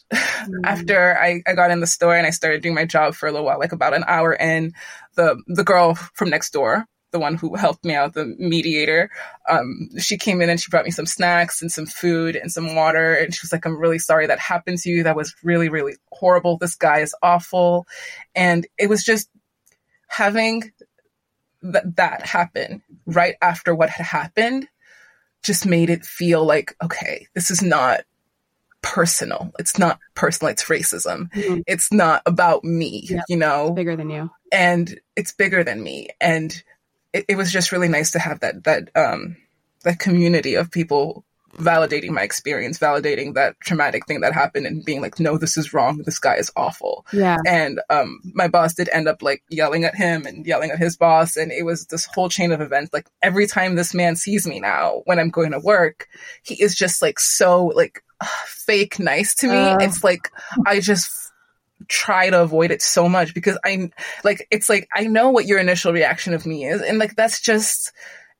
after 0.64 1.16
I, 1.18 1.42
I 1.46 1.54
got 1.54 1.70
in 1.70 1.80
the 1.80 1.86
store 1.86 2.16
and 2.16 2.26
I 2.26 2.30
started 2.30 2.62
doing 2.62 2.74
my 2.74 2.86
job 2.86 3.14
for 3.14 3.26
a 3.26 3.32
little 3.32 3.46
while, 3.46 3.58
like 3.58 3.72
about 3.72 3.94
an 3.94 4.04
hour 4.06 4.34
in, 4.34 4.72
the, 5.16 5.40
the 5.46 5.64
girl 5.64 5.94
from 5.94 6.30
next 6.30 6.52
door, 6.52 6.86
the 7.14 7.20
one 7.20 7.36
who 7.36 7.54
helped 7.54 7.84
me 7.84 7.94
out, 7.94 8.12
the 8.12 8.26
mediator, 8.38 9.08
um, 9.48 9.88
she 9.98 10.18
came 10.18 10.42
in 10.42 10.50
and 10.50 10.60
she 10.60 10.68
brought 10.68 10.84
me 10.84 10.90
some 10.90 11.06
snacks 11.06 11.62
and 11.62 11.70
some 11.70 11.86
food 11.86 12.34
and 12.34 12.50
some 12.50 12.74
water. 12.74 13.14
And 13.14 13.32
she 13.32 13.38
was 13.42 13.52
like, 13.52 13.64
I'm 13.64 13.78
really 13.78 14.00
sorry 14.00 14.26
that 14.26 14.40
happened 14.40 14.78
to 14.78 14.90
you. 14.90 15.04
That 15.04 15.14
was 15.14 15.32
really, 15.44 15.68
really 15.68 15.94
horrible. 16.10 16.58
This 16.58 16.74
guy 16.74 16.98
is 16.98 17.14
awful. 17.22 17.86
And 18.34 18.66
it 18.76 18.88
was 18.88 19.04
just 19.04 19.30
having 20.08 20.72
th- 21.62 21.84
that 21.96 22.26
happen 22.26 22.82
right 23.06 23.36
after 23.40 23.74
what 23.76 23.90
had 23.90 24.04
happened 24.06 24.66
just 25.44 25.66
made 25.66 25.88
it 25.90 26.04
feel 26.04 26.44
like, 26.44 26.74
okay, 26.82 27.28
this 27.34 27.50
is 27.50 27.62
not 27.62 28.00
personal. 28.82 29.52
It's 29.60 29.78
not 29.78 29.98
personal. 30.14 30.50
It's 30.50 30.64
racism. 30.64 31.30
Mhm. 31.32 31.62
It's 31.68 31.92
not 31.92 32.22
about 32.26 32.64
me, 32.64 33.06
Yeah. 33.08 33.22
you 33.28 33.36
know? 33.36 33.70
Bigger 33.70 33.94
than 33.96 34.10
you. 34.10 34.30
and 34.52 35.00
it's 35.16 35.32
bigger 35.32 35.64
than 35.64 35.82
me 35.82 36.08
and 36.20 36.62
it, 37.14 37.24
it 37.28 37.36
was 37.36 37.50
just 37.50 37.72
really 37.72 37.88
nice 37.88 38.10
to 38.10 38.18
have 38.18 38.40
that 38.40 38.64
that 38.64 38.90
um 38.94 39.36
that 39.84 39.98
community 39.98 40.54
of 40.54 40.70
people 40.70 41.24
validating 41.54 42.10
my 42.10 42.22
experience 42.22 42.80
validating 42.80 43.34
that 43.34 43.54
traumatic 43.60 44.04
thing 44.06 44.20
that 44.20 44.32
happened 44.32 44.66
and 44.66 44.84
being 44.84 45.00
like 45.00 45.20
no 45.20 45.38
this 45.38 45.56
is 45.56 45.72
wrong. 45.72 46.02
This 46.04 46.18
guy 46.18 46.34
is 46.34 46.50
awful. 46.56 47.06
Yeah. 47.12 47.36
and 47.46 47.80
um 47.88 48.20
my 48.34 48.48
boss 48.48 48.74
did 48.74 48.88
end 48.92 49.06
up 49.06 49.22
like 49.22 49.42
yelling 49.48 49.84
at 49.84 49.94
him 49.94 50.26
and 50.26 50.44
yelling 50.44 50.72
at 50.72 50.80
his 50.80 50.96
boss. 50.96 51.36
And 51.36 51.52
it 51.52 51.64
was 51.64 51.86
this 51.86 52.06
whole 52.06 52.28
chain 52.28 52.50
of 52.50 52.60
events. 52.60 52.92
Like 52.92 53.06
every 53.22 53.46
time 53.46 53.76
this 53.76 53.94
man 53.94 54.16
sees 54.16 54.46
me 54.48 54.58
now 54.58 55.02
when 55.04 55.20
i'm 55.20 55.30
going 55.30 55.52
to 55.52 55.60
work 55.60 56.08
he 56.42 56.60
is 56.60 56.74
just 56.74 57.00
like 57.00 57.20
so 57.20 57.66
like 57.66 58.02
fake 58.46 58.98
nice 58.98 59.34
to 59.36 59.46
me. 59.48 59.56
Uh. 59.56 59.78
it's 59.78 60.02
like 60.02 60.30
i 60.66 60.80
just 60.80 61.23
try 61.88 62.30
to 62.30 62.42
avoid 62.42 62.70
it 62.70 62.82
so 62.82 63.08
much 63.08 63.34
because 63.34 63.58
I'm 63.64 63.92
like 64.22 64.46
it's 64.50 64.68
like 64.68 64.88
I 64.94 65.04
know 65.04 65.30
what 65.30 65.46
your 65.46 65.58
initial 65.58 65.92
reaction 65.92 66.32
of 66.32 66.46
me 66.46 66.64
is 66.64 66.80
and 66.80 66.98
like 66.98 67.14
that's 67.16 67.40
just 67.40 67.92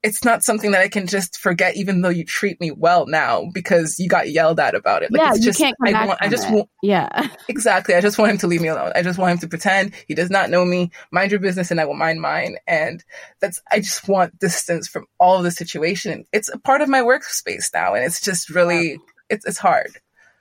it's 0.05 0.23
not 0.23 0.45
something 0.45 0.73
that 0.73 0.83
I 0.83 0.89
can 0.89 1.07
just 1.07 1.39
forget 1.39 1.77
even 1.77 2.03
though 2.03 2.11
you 2.11 2.25
treat 2.27 2.61
me 2.61 2.71
well 2.71 3.07
now 3.07 3.47
because 3.55 3.99
you 3.99 4.07
got 4.07 4.31
yelled 4.31 4.61
at 4.61 4.75
about 4.75 5.03
it. 5.03 5.11
Like 5.11 5.23
yeah, 5.23 5.31
it's 5.31 5.39
you 5.39 5.45
just 5.47 5.59
can't 5.59 5.75
come 5.79 5.89
I 5.89 5.93
back 5.93 6.09
want 6.09 6.23
I 6.23 6.29
just 6.29 6.51
want 6.51 6.69
Yeah. 6.83 7.29
exactly 7.49 7.95
I 7.95 8.03
just 8.03 8.19
want 8.19 8.31
him 8.31 8.39
to 8.39 8.47
leave 8.47 8.61
me 8.61 8.69
alone. 8.69 8.93
I 8.95 9.01
just 9.01 9.19
want 9.19 9.33
him 9.33 9.39
to 9.39 9.49
pretend 9.49 9.95
he 10.07 10.15
does 10.15 10.29
not 10.29 10.51
know 10.51 10.63
me. 10.67 10.91
Mind 11.11 11.31
your 11.31 11.41
business 11.41 11.71
and 11.71 11.81
I 11.81 11.87
will 11.87 11.95
mind 11.95 12.21
mine. 12.21 12.59
And 12.67 13.03
that's 13.41 13.63
I 13.73 13.79
just 13.81 14.07
want 14.07 14.39
distance 14.39 14.89
from 14.89 15.07
all 15.19 15.39
of 15.39 15.43
the 15.43 15.51
situation. 15.51 16.27
It's 16.35 16.51
a 16.51 16.59
part 16.59 16.83
of 16.83 16.91
my 16.91 17.01
workspace 17.01 17.73
now 17.73 17.95
and 17.95 18.05
it's 18.05 18.21
just 18.21 18.51
really 18.51 18.99
it's 19.31 19.47
it's 19.47 19.59
hard. 19.59 19.89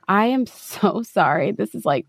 I 0.09 0.25
am 0.25 0.45
so 0.45 1.03
sorry. 1.09 1.53
This 1.53 1.73
is 1.73 1.85
like 1.85 2.05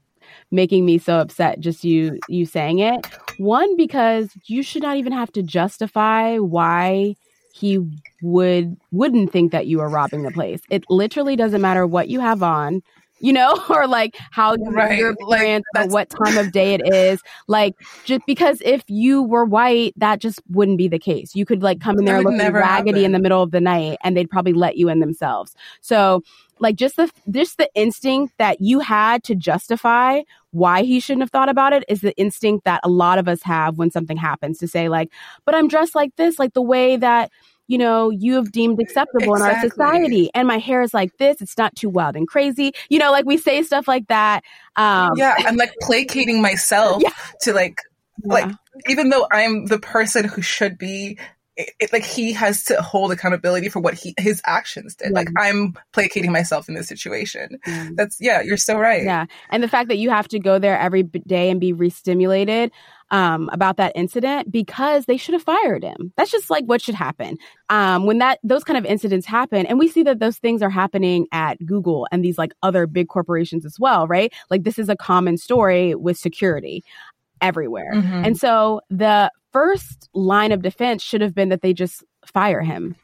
making 0.55 0.87
me 0.87 0.97
so 0.99 1.19
upset 1.19 1.61
just 1.61 1.85
you 1.85 2.19
you 2.29 2.47
saying 2.47 2.79
it. 2.79 3.07
One 3.39 3.77
because 3.77 4.31
you 4.47 4.63
should 4.63 4.83
not 4.83 4.97
even 4.97 5.13
have 5.13 5.33
to 5.33 5.43
justify 5.43 6.39
why 6.39 7.17
he 7.53 7.79
would 8.23 8.77
wouldn't 8.91 9.33
think 9.33 9.53
that 9.53 9.67
you 9.67 9.81
are 9.81 9.89
robbing 9.89 10.23
the 10.23 10.31
place. 10.31 10.61
It 10.71 10.85
literally 10.89 11.37
doesn't 11.37 11.61
matter 11.61 11.87
what 11.87 12.09
you 12.09 12.21
have 12.21 12.43
on, 12.43 12.83
you 13.21 13.33
know, 13.33 13.61
or 13.71 13.87
like 13.87 14.17
how 14.31 14.57
Right, 14.59 14.99
your 14.99 15.15
like, 15.21 15.63
or 15.77 15.87
what 15.89 16.11
time 16.11 16.39
of 16.39 16.53
day 16.53 16.75
it 16.75 16.87
is. 16.93 17.21
Like 17.49 17.75
just 18.05 18.23
because 18.27 18.61
if 18.65 18.83
you 18.89 19.23
were 19.23 19.45
white, 19.45 19.95
that 19.97 20.21
just 20.21 20.41
wouldn't 20.51 20.79
be 20.79 20.89
the 20.89 20.99
case. 20.99 21.35
You 21.35 21.45
could 21.45 21.63
like 21.63 21.81
come 21.81 21.99
in 21.99 22.05
there 22.05 22.23
looking 22.23 22.53
raggedy 22.53 23.05
in 23.05 23.13
the 23.13 23.19
middle 23.19 23.43
of 23.43 23.51
the 23.51 23.61
night 23.61 23.99
and 24.03 24.17
they'd 24.17 24.31
probably 24.31 24.53
let 24.53 24.77
you 24.77 24.89
in 24.89 25.01
themselves. 25.01 25.55
So 25.81 26.23
like 26.59 26.77
just 26.77 26.97
the 26.97 27.11
just 27.31 27.59
the 27.59 27.69
instinct 27.75 28.35
that 28.39 28.61
you 28.61 28.81
had 28.81 29.23
to 29.25 29.35
justify 29.35 30.23
why 30.55 30.83
he 30.83 31.01
shouldn't 31.01 31.23
have 31.23 31.31
thought 31.31 31.49
about 31.49 31.73
it 31.73 31.85
is 31.89 32.01
the 32.01 32.17
instinct 32.17 32.65
that 32.65 32.81
a 32.85 32.89
lot 32.89 33.19
of 33.19 33.29
us 33.29 33.43
have 33.43 33.77
when 33.77 33.91
something 33.91 34.17
happens 34.17 34.59
to 34.59 34.69
say 34.69 34.89
like 34.89 35.11
but 35.45 35.55
i'm 35.55 35.69
dressed 35.69 35.95
like 35.95 36.15
this 36.17 36.39
like 36.39 36.55
the 36.55 36.63
way 36.63 36.97
that 36.97 37.31
you 37.67 37.79
know 37.79 38.11
you 38.11 38.35
have 38.35 38.53
deemed 38.53 38.81
acceptable 38.81 39.35
in 39.35 39.43
our 39.43 39.59
society. 39.61 40.31
And 40.35 40.47
my 40.47 40.59
hair 40.59 40.83
is 40.83 40.93
like 40.93 41.17
this. 41.19 41.41
It's 41.41 41.57
not 41.57 41.75
too 41.75 41.89
wild 41.89 42.17
and 42.17 42.29
crazy. 42.29 42.73
You 42.89 42.99
know 42.99 43.11
like 43.11 43.25
we 43.25 43.37
say 43.39 43.63
stuff 43.63 43.89
like 43.89 44.09
that 44.09 44.45
um 44.77 45.13
yeah, 45.17 45.35
I'm 45.39 45.57
like 45.57 45.73
placating 45.81 46.43
myself 46.43 47.03
Yeah. 47.05 47.11
to 47.43 47.53
like 47.53 47.79
like 48.23 48.51
even 48.89 49.11
though 49.11 49.27
I'm 49.33 49.67
the 49.67 49.79
person 49.79 50.25
who 50.25 50.43
should 50.43 50.79
be 50.79 51.19
it, 51.57 51.71
it- 51.79 51.93
like 51.93 52.05
he 52.05 52.33
has 52.33 52.65
to 52.65 52.81
hold 52.83 53.13
accountability 53.13 53.69
for 53.69 53.81
what 53.81 53.95
he 53.95 54.15
his 54.19 54.41
actions 54.45 54.95
did. 54.97 55.09
Yeah. 55.11 55.15
Like 55.15 55.29
I'm 55.39 55.75
placating 55.93 56.33
myself 56.33 56.69
in 56.69 56.75
this 56.75 56.89
situation. 56.89 57.59
Yeah. 57.67 57.91
That's 57.95 58.17
yeah, 58.21 58.41
you're 58.43 58.57
so 58.57 58.77
right. 58.79 59.05
Yeah. 59.05 59.27
And 59.51 59.63
the 59.63 59.69
fact 59.69 59.89
that 59.89 59.99
you 59.99 60.11
have 60.11 60.29
to 60.29 60.39
go 60.39 60.59
there 60.59 60.79
every 60.79 61.03
day 61.05 61.51
and 61.51 61.61
be 61.61 61.73
re-stimulated 61.73 62.73
um, 63.11 63.49
about 63.53 63.77
that 63.77 63.93
incident 63.95 64.51
because 64.51 65.05
they 65.05 65.17
should 65.17 65.35
have 65.35 65.43
fired 65.43 65.85
him. 65.85 66.13
That's 66.17 66.31
just 66.33 66.51
like 66.51 66.65
what 66.65 66.81
should 66.83 66.95
happen. 66.97 67.37
Um, 67.69 68.07
when 68.07 68.19
that 68.19 68.41
those 68.43 68.65
kind 68.65 68.77
of 68.79 68.85
incidents 68.85 69.27
happen, 69.27 69.67
and 69.67 69.79
we 69.79 69.89
see 69.89 70.03
that 70.05 70.19
those 70.19 70.39
things 70.39 70.63
are 70.63 70.71
happening 70.71 71.27
at 71.31 71.65
Google 71.65 72.09
and 72.11 72.25
these 72.25 72.39
like 72.39 72.53
other 72.63 72.87
big 72.87 73.09
corporations 73.09 73.65
as 73.65 73.79
well, 73.79 74.09
right? 74.09 74.33
Like 74.51 74.65
this 74.65 74.79
is 74.79 74.89
a 74.89 74.97
common 74.97 75.37
story 75.37 75.95
with 75.95 76.17
security 76.17 76.83
everywhere. 77.41 77.93
Mhm. 77.95 78.27
And 78.27 78.39
so 78.39 78.81
the 78.91 79.31
first 79.55 80.11
line 80.13 80.53
of 80.53 80.61
defense 80.61 81.03
should 81.03 81.23
have 81.23 81.35
been 81.35 81.49
that 81.49 81.63
they 81.63 81.73
just 81.73 82.05
fire 82.27 82.61
him. 82.61 82.97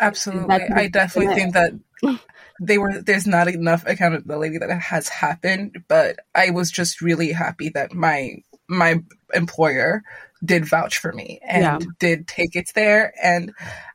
Absolutely. 0.00 0.56
I 0.74 0.88
definitely 0.88 1.34
think 1.34 1.54
that 1.54 1.72
they 2.60 2.78
were 2.78 3.00
there's 3.00 3.26
not 3.26 3.46
enough 3.46 3.84
accountability 3.86 4.58
that 4.58 4.70
has 4.70 5.08
happened, 5.08 5.84
but 5.88 6.18
I 6.34 6.50
was 6.50 6.70
just 6.70 7.00
really 7.00 7.32
happy 7.32 7.68
that 7.70 7.94
my 7.94 8.36
my 8.68 8.96
employer 9.32 10.02
did 10.44 10.66
vouch 10.66 10.98
for 10.98 11.12
me 11.12 11.40
and 11.46 11.62
Yeah. 11.62 11.78
did 11.98 12.26
take 12.26 12.56
it 12.56 12.70
there 12.74 13.12
and 13.22 13.52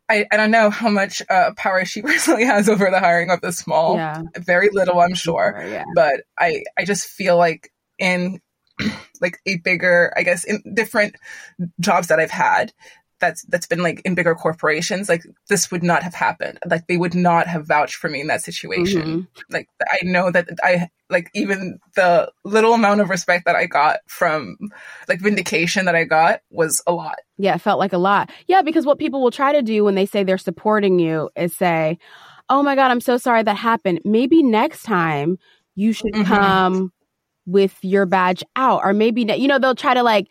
I, 0.10 0.25
I 0.29 0.38
don't 0.38 0.51
know 0.51 0.69
how 0.69 0.89
much 0.89 1.21
uh, 1.29 1.51
power 1.55 1.86
she 1.86 2.01
personally 2.03 2.45
has 2.45 2.67
over 2.67 2.89
the 2.91 3.00
hiring 3.00 3.29
of 3.31 3.41
the 3.41 3.51
small. 3.53 3.95
Yeah. 3.95 4.24
Very 4.38 4.69
little, 4.71 5.00
I'm 5.00 5.13
sure. 5.13 5.63
Yeah. 5.65 5.86
But 5.95 6.24
I, 6.38 6.63
I 6.77 6.83
just 6.83 7.07
feel 7.07 7.38
like 7.38 7.71
in 7.98 8.41
like 9.21 9.39
a 9.45 9.57
bigger, 9.57 10.13
I 10.15 10.23
guess, 10.23 10.43
in 10.43 10.61
different 10.73 11.15
jobs 11.79 12.07
that 12.07 12.19
I've 12.19 12.31
had, 12.31 12.73
that's 13.21 13.43
that's 13.43 13.67
been 13.67 13.81
like 13.81 14.01
in 14.03 14.15
bigger 14.15 14.35
corporations 14.35 15.07
like 15.07 15.23
this 15.47 15.71
would 15.71 15.83
not 15.83 16.03
have 16.03 16.13
happened. 16.13 16.59
Like 16.65 16.88
they 16.88 16.97
would 16.97 17.15
not 17.15 17.47
have 17.47 17.65
vouched 17.65 17.95
for 17.95 18.09
me 18.09 18.19
in 18.19 18.27
that 18.27 18.41
situation. 18.41 18.81
Mm-hmm. 19.01 19.53
like 19.53 19.69
i 19.89 20.00
know 20.03 20.31
that 20.31 20.50
i 20.63 20.89
like 21.09 21.29
even 21.33 21.79
the 21.95 22.31
little 22.43 22.73
amount 22.73 23.00
of 23.00 23.09
respect 23.09 23.45
that 23.45 23.55
i 23.55 23.65
got 23.67 24.00
from 24.07 24.57
like 25.07 25.21
vindication 25.21 25.85
that 25.85 25.95
i 25.95 26.03
got 26.03 26.41
was 26.50 26.81
a 26.85 26.91
lot. 26.91 27.19
Yeah 27.38 27.55
it 27.55 27.61
felt 27.61 27.79
like 27.79 27.93
a 27.93 27.97
lot. 27.97 28.31
Yeah 28.47 28.63
because 28.63 28.85
what 28.85 29.00
people 29.00 29.21
will 29.21 29.31
try 29.31 29.53
to 29.53 29.61
do 29.61 29.83
when 29.83 29.95
they 29.95 30.05
say 30.05 30.23
they're 30.23 30.38
supporting 30.38 31.00
you 31.00 31.29
is 31.35 31.55
say 31.55 32.00
oh 32.50 32.63
my 32.63 32.75
god 32.75 32.91
i'm 32.91 33.01
so 33.01 33.17
sorry 33.17 33.43
that 33.43 33.55
happened. 33.55 34.01
Maybe 34.03 34.43
next 34.43 34.83
time 34.83 35.38
you 35.75 35.93
should 35.93 36.13
mm-hmm. 36.13 36.33
come 36.33 36.91
with 37.45 37.77
your 37.81 38.05
badge 38.05 38.43
out 38.55 38.81
or 38.83 38.93
maybe 38.93 39.25
you 39.38 39.48
know 39.48 39.60
they'll 39.60 39.75
try 39.75 39.93
to 39.93 40.03
like 40.03 40.27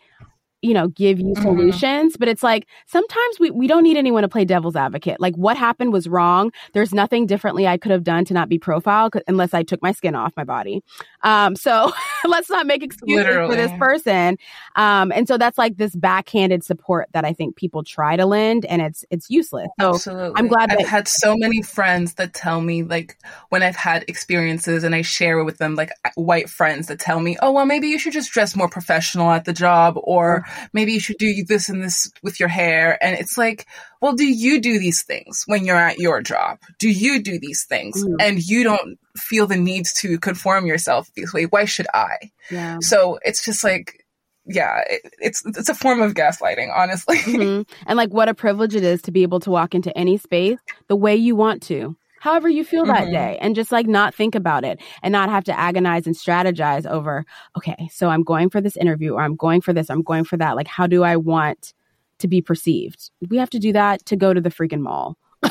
you 0.61 0.73
know, 0.73 0.87
give 0.89 1.19
you 1.19 1.33
mm-hmm. 1.33 1.41
solutions. 1.41 2.17
But 2.17 2.27
it's 2.27 2.43
like 2.43 2.67
sometimes 2.85 3.39
we, 3.39 3.49
we 3.51 3.67
don't 3.67 3.83
need 3.83 3.97
anyone 3.97 4.21
to 4.21 4.29
play 4.29 4.45
devil's 4.45 4.75
advocate. 4.75 5.19
Like 5.19 5.35
what 5.35 5.57
happened 5.57 5.91
was 5.91 6.07
wrong. 6.07 6.51
There's 6.73 6.93
nothing 6.93 7.25
differently 7.25 7.67
I 7.67 7.77
could 7.77 7.91
have 7.91 8.03
done 8.03 8.25
to 8.25 8.33
not 8.33 8.49
be 8.49 8.59
profiled 8.59 9.15
unless 9.27 9.53
I 9.53 9.63
took 9.63 9.81
my 9.81 9.91
skin 9.91 10.15
off 10.15 10.33
my 10.37 10.43
body. 10.43 10.83
Um, 11.23 11.55
so 11.55 11.91
let's 12.25 12.49
not 12.49 12.67
make 12.67 12.83
excuses 12.83 13.25
Literally. 13.25 13.55
for 13.55 13.61
this 13.61 13.71
person. 13.79 14.37
Um, 14.75 15.11
and 15.11 15.27
so 15.27 15.37
that's 15.37 15.57
like 15.57 15.77
this 15.77 15.95
backhanded 15.95 16.63
support 16.63 17.09
that 17.13 17.25
I 17.25 17.33
think 17.33 17.55
people 17.55 17.83
try 17.83 18.15
to 18.15 18.25
lend 18.25 18.65
and 18.65 18.81
it's 18.81 19.03
it's 19.09 19.29
useless. 19.29 19.67
So 19.79 19.95
Absolutely. 19.95 20.33
I'm 20.35 20.47
glad 20.47 20.71
I've 20.71 20.87
had 20.87 21.07
so 21.07 21.35
many 21.35 21.61
friends 21.61 22.15
that 22.15 22.33
tell 22.33 22.61
me 22.61 22.83
like 22.83 23.17
when 23.49 23.63
I've 23.63 23.75
had 23.75 24.05
experiences 24.07 24.83
and 24.83 24.93
I 24.93 25.01
share 25.01 25.43
with 25.43 25.57
them 25.57 25.75
like 25.75 25.91
white 26.15 26.49
friends 26.49 26.87
that 26.87 26.99
tell 26.99 27.19
me, 27.19 27.37
"Oh, 27.41 27.51
well 27.51 27.65
maybe 27.65 27.87
you 27.87 27.97
should 27.97 28.13
just 28.13 28.31
dress 28.31 28.55
more 28.55 28.69
professional 28.69 29.31
at 29.31 29.45
the 29.45 29.53
job 29.53 29.95
or 30.03 30.45
maybe 30.73 30.93
you 30.93 30.99
should 30.99 31.17
do 31.17 31.43
this 31.43 31.69
and 31.69 31.83
this 31.83 32.11
with 32.23 32.39
your 32.39 32.49
hair. 32.49 32.97
And 33.03 33.17
it's 33.17 33.37
like, 33.37 33.65
well, 34.01 34.13
do 34.13 34.25
you 34.25 34.59
do 34.59 34.79
these 34.79 35.03
things 35.03 35.43
when 35.45 35.65
you're 35.65 35.75
at 35.75 35.99
your 35.99 36.21
job? 36.21 36.59
Do 36.79 36.89
you 36.89 37.21
do 37.21 37.39
these 37.39 37.63
things? 37.63 38.03
Mm. 38.03 38.15
And 38.19 38.43
you 38.43 38.63
don't 38.63 38.99
feel 39.15 39.47
the 39.47 39.57
need 39.57 39.85
to 39.97 40.19
conform 40.19 40.65
yourself 40.65 41.09
this 41.15 41.33
way. 41.33 41.45
Why 41.45 41.65
should 41.65 41.87
I? 41.93 42.31
Yeah. 42.49 42.77
So 42.81 43.19
it's 43.23 43.43
just 43.43 43.63
like, 43.63 44.05
yeah, 44.45 44.81
it, 44.89 45.01
it's 45.19 45.45
it's 45.45 45.69
a 45.69 45.75
form 45.75 46.01
of 46.01 46.15
gaslighting, 46.15 46.75
honestly. 46.75 47.17
Mm-hmm. 47.17 47.71
And 47.85 47.97
like, 47.97 48.11
what 48.11 48.27
a 48.27 48.33
privilege 48.33 48.75
it 48.75 48.83
is 48.83 49.01
to 49.03 49.11
be 49.11 49.21
able 49.21 49.39
to 49.41 49.51
walk 49.51 49.75
into 49.75 49.95
any 49.95 50.17
space 50.17 50.57
the 50.87 50.95
way 50.95 51.15
you 51.15 51.35
want 51.35 51.61
to 51.63 51.95
however 52.21 52.47
you 52.47 52.63
feel 52.63 52.85
that 52.85 53.05
mm-hmm. 53.05 53.13
day 53.13 53.37
and 53.41 53.55
just 53.55 53.71
like 53.71 53.87
not 53.87 54.13
think 54.13 54.35
about 54.35 54.63
it 54.63 54.79
and 55.01 55.11
not 55.11 55.27
have 55.29 55.43
to 55.43 55.59
agonize 55.59 56.05
and 56.05 56.15
strategize 56.15 56.85
over, 56.85 57.25
okay, 57.57 57.89
so 57.91 58.09
I'm 58.09 58.21
going 58.21 58.51
for 58.51 58.61
this 58.61 58.77
interview 58.77 59.13
or 59.13 59.21
I'm 59.21 59.35
going 59.35 59.59
for 59.59 59.73
this, 59.73 59.89
I'm 59.89 60.03
going 60.03 60.23
for 60.23 60.37
that. 60.37 60.55
Like, 60.55 60.67
how 60.67 60.85
do 60.85 61.01
I 61.03 61.17
want 61.17 61.73
to 62.19 62.27
be 62.27 62.39
perceived? 62.39 63.09
We 63.27 63.37
have 63.37 63.49
to 63.49 63.59
do 63.59 63.73
that 63.73 64.05
to 64.05 64.15
go 64.15 64.35
to 64.35 64.39
the 64.39 64.51
freaking 64.51 64.81
mall. 64.81 65.17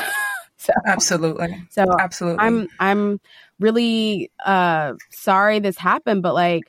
so, 0.57 0.71
absolutely. 0.87 1.61
So 1.71 1.85
absolutely. 1.99 2.39
I'm, 2.39 2.69
I'm 2.79 3.19
really, 3.59 4.31
uh, 4.45 4.93
sorry 5.09 5.59
this 5.59 5.77
happened, 5.77 6.23
but 6.23 6.33
like, 6.33 6.63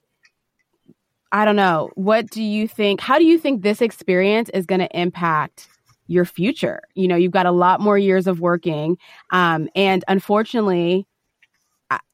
I 1.30 1.44
don't 1.44 1.56
know. 1.56 1.90
What 1.94 2.28
do 2.28 2.42
you 2.42 2.66
think? 2.66 3.00
How 3.00 3.18
do 3.18 3.24
you 3.24 3.38
think 3.38 3.62
this 3.62 3.80
experience 3.80 4.50
is 4.52 4.66
going 4.66 4.80
to 4.80 5.00
impact 5.00 5.68
your 6.12 6.24
future. 6.24 6.82
You 6.94 7.08
know, 7.08 7.16
you've 7.16 7.32
got 7.32 7.46
a 7.46 7.52
lot 7.52 7.80
more 7.80 7.98
years 7.98 8.26
of 8.26 8.40
working. 8.40 8.98
Um, 9.30 9.68
and 9.74 10.04
unfortunately, 10.06 11.06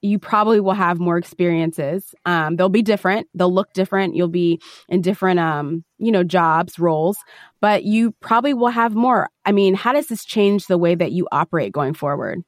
you 0.03 0.19
probably 0.19 0.59
will 0.59 0.73
have 0.73 0.99
more 0.99 1.19
experiences. 1.19 2.15
Um, 2.25 2.57
they'll 2.57 2.69
be 2.69 2.83
different. 2.83 3.29
They'll 3.35 3.53
look 3.53 3.73
different. 3.73 4.17
You'll 4.17 4.29
be 4.29 4.61
in 4.89 5.03
different, 5.03 5.39
um, 5.39 5.85
you 5.99 6.11
know, 6.11 6.25
jobs, 6.25 6.79
roles, 6.79 7.19
but 7.61 7.85
you 7.85 8.13
probably 8.21 8.55
will 8.55 8.69
have 8.69 8.95
more. 8.95 9.29
I 9.45 9.53
mean, 9.53 9.75
how 9.75 9.93
does 9.93 10.09
this 10.09 10.25
change 10.25 10.67
the 10.67 10.79
way 10.79 10.97
that 10.97 11.13
you 11.13 11.29
operate 11.31 11.73
going 11.73 11.95
forward? 11.95 12.43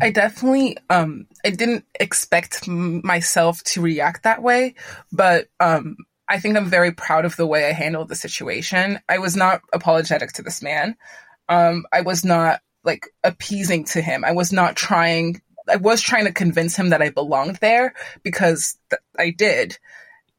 I 0.00 0.10
definitely, 0.10 0.78
um, 0.90 1.26
I 1.44 1.50
didn't 1.50 1.84
expect 1.98 2.66
myself 2.68 3.62
to 3.64 3.80
react 3.80 4.22
that 4.24 4.42
way, 4.42 4.74
but, 5.12 5.46
um, 5.60 5.96
I 6.28 6.40
think 6.40 6.56
I'm 6.56 6.66
very 6.66 6.92
proud 6.92 7.24
of 7.24 7.36
the 7.36 7.46
way 7.46 7.66
I 7.68 7.72
handled 7.72 8.08
the 8.08 8.16
situation. 8.16 9.00
I 9.08 9.18
was 9.18 9.36
not 9.36 9.60
apologetic 9.72 10.32
to 10.32 10.42
this 10.42 10.62
man. 10.62 10.96
Um, 11.48 11.84
I 11.92 12.00
was 12.00 12.24
not 12.24 12.60
like 12.82 13.08
appeasing 13.22 13.84
to 13.86 14.00
him. 14.00 14.24
I 14.24 14.32
was 14.32 14.52
not 14.52 14.76
trying, 14.76 15.42
I 15.68 15.76
was 15.76 16.00
trying 16.00 16.24
to 16.24 16.32
convince 16.32 16.76
him 16.76 16.90
that 16.90 17.02
I 17.02 17.10
belonged 17.10 17.56
there 17.56 17.94
because 18.22 18.76
th- 18.90 19.00
I 19.18 19.30
did, 19.30 19.78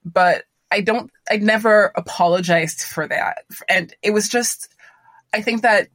but 0.03 0.43
I 0.71 0.81
don't, 0.81 1.11
I 1.29 1.37
never 1.37 1.91
apologized 1.95 2.81
for 2.81 3.07
that. 3.07 3.45
And 3.69 3.93
it 4.01 4.11
was 4.11 4.27
just, 4.29 4.73
I 5.33 5.41
think 5.41 5.61
that 5.61 5.89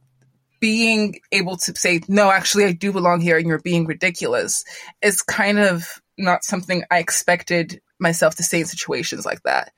being 0.61 1.19
able 1.31 1.57
to 1.57 1.75
say, 1.75 2.01
no, 2.07 2.31
actually, 2.31 2.65
I 2.65 2.71
do 2.71 2.93
belong 2.93 3.19
here 3.19 3.37
and 3.37 3.47
you're 3.47 3.59
being 3.59 3.87
ridiculous 3.87 4.63
is 5.01 5.21
kind 5.21 5.59
of 5.59 6.01
not 6.17 6.43
something 6.43 6.83
I 6.91 6.99
expected 6.99 7.81
myself 8.01 8.35
to 8.35 8.43
stay 8.43 8.59
in 8.59 8.65
situations 8.65 9.25
like 9.25 9.43
that. 9.43 9.73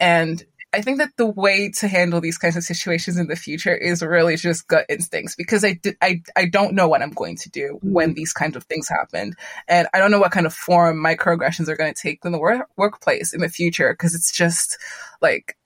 And 0.00 0.44
I 0.74 0.80
think 0.80 0.98
that 0.98 1.16
the 1.18 1.26
way 1.26 1.70
to 1.78 1.88
handle 1.88 2.20
these 2.20 2.38
kinds 2.38 2.56
of 2.56 2.62
situations 2.62 3.18
in 3.18 3.26
the 3.26 3.36
future 3.36 3.74
is 3.74 4.02
really 4.02 4.36
just 4.36 4.66
gut 4.68 4.86
instincts 4.88 5.34
because 5.36 5.64
I, 5.64 5.78
I, 6.00 6.22
I 6.34 6.46
don't 6.46 6.74
know 6.74 6.88
what 6.88 7.02
I'm 7.02 7.10
going 7.10 7.36
to 7.36 7.50
do 7.50 7.78
when 7.82 8.08
mm-hmm. 8.08 8.14
these 8.14 8.32
kinds 8.32 8.56
of 8.56 8.64
things 8.64 8.88
happen. 8.88 9.34
And 9.68 9.86
I 9.92 9.98
don't 9.98 10.10
know 10.10 10.18
what 10.18 10.32
kind 10.32 10.46
of 10.46 10.54
form 10.54 10.96
microaggressions 10.96 11.68
are 11.68 11.76
going 11.76 11.92
to 11.92 12.00
take 12.00 12.20
in 12.24 12.32
the 12.32 12.38
wor- 12.38 12.68
workplace 12.76 13.34
in 13.34 13.40
the 13.40 13.50
future 13.50 13.92
because 13.92 14.14
it's 14.14 14.32
just 14.32 14.78
like, 15.20 15.58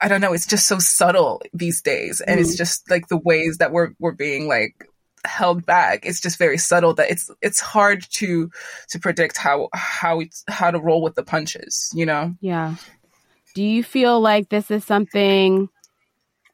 I 0.00 0.08
don't 0.08 0.20
know, 0.20 0.32
it's 0.32 0.46
just 0.46 0.66
so 0.66 0.80
subtle 0.80 1.40
these 1.52 1.80
days. 1.80 2.20
And 2.20 2.38
mm. 2.38 2.42
it's 2.42 2.56
just 2.56 2.90
like 2.90 3.06
the 3.06 3.16
ways 3.16 3.58
that 3.58 3.70
we're, 3.70 3.92
we're 4.00 4.12
being 4.12 4.48
like 4.48 4.88
held 5.24 5.64
back. 5.66 6.04
It's 6.04 6.20
just 6.20 6.38
very 6.38 6.58
subtle 6.58 6.94
that 6.94 7.10
it's 7.10 7.30
it's 7.42 7.60
hard 7.60 8.04
to 8.12 8.50
to 8.88 8.98
predict 8.98 9.36
how 9.36 9.68
how 9.72 10.22
how 10.48 10.70
to 10.70 10.78
roll 10.78 11.02
with 11.02 11.14
the 11.14 11.22
punches, 11.22 11.90
you 11.94 12.06
know? 12.06 12.34
Yeah. 12.40 12.74
Do 13.54 13.62
you 13.62 13.84
feel 13.84 14.20
like 14.20 14.48
this 14.48 14.70
is 14.70 14.84
something 14.84 15.68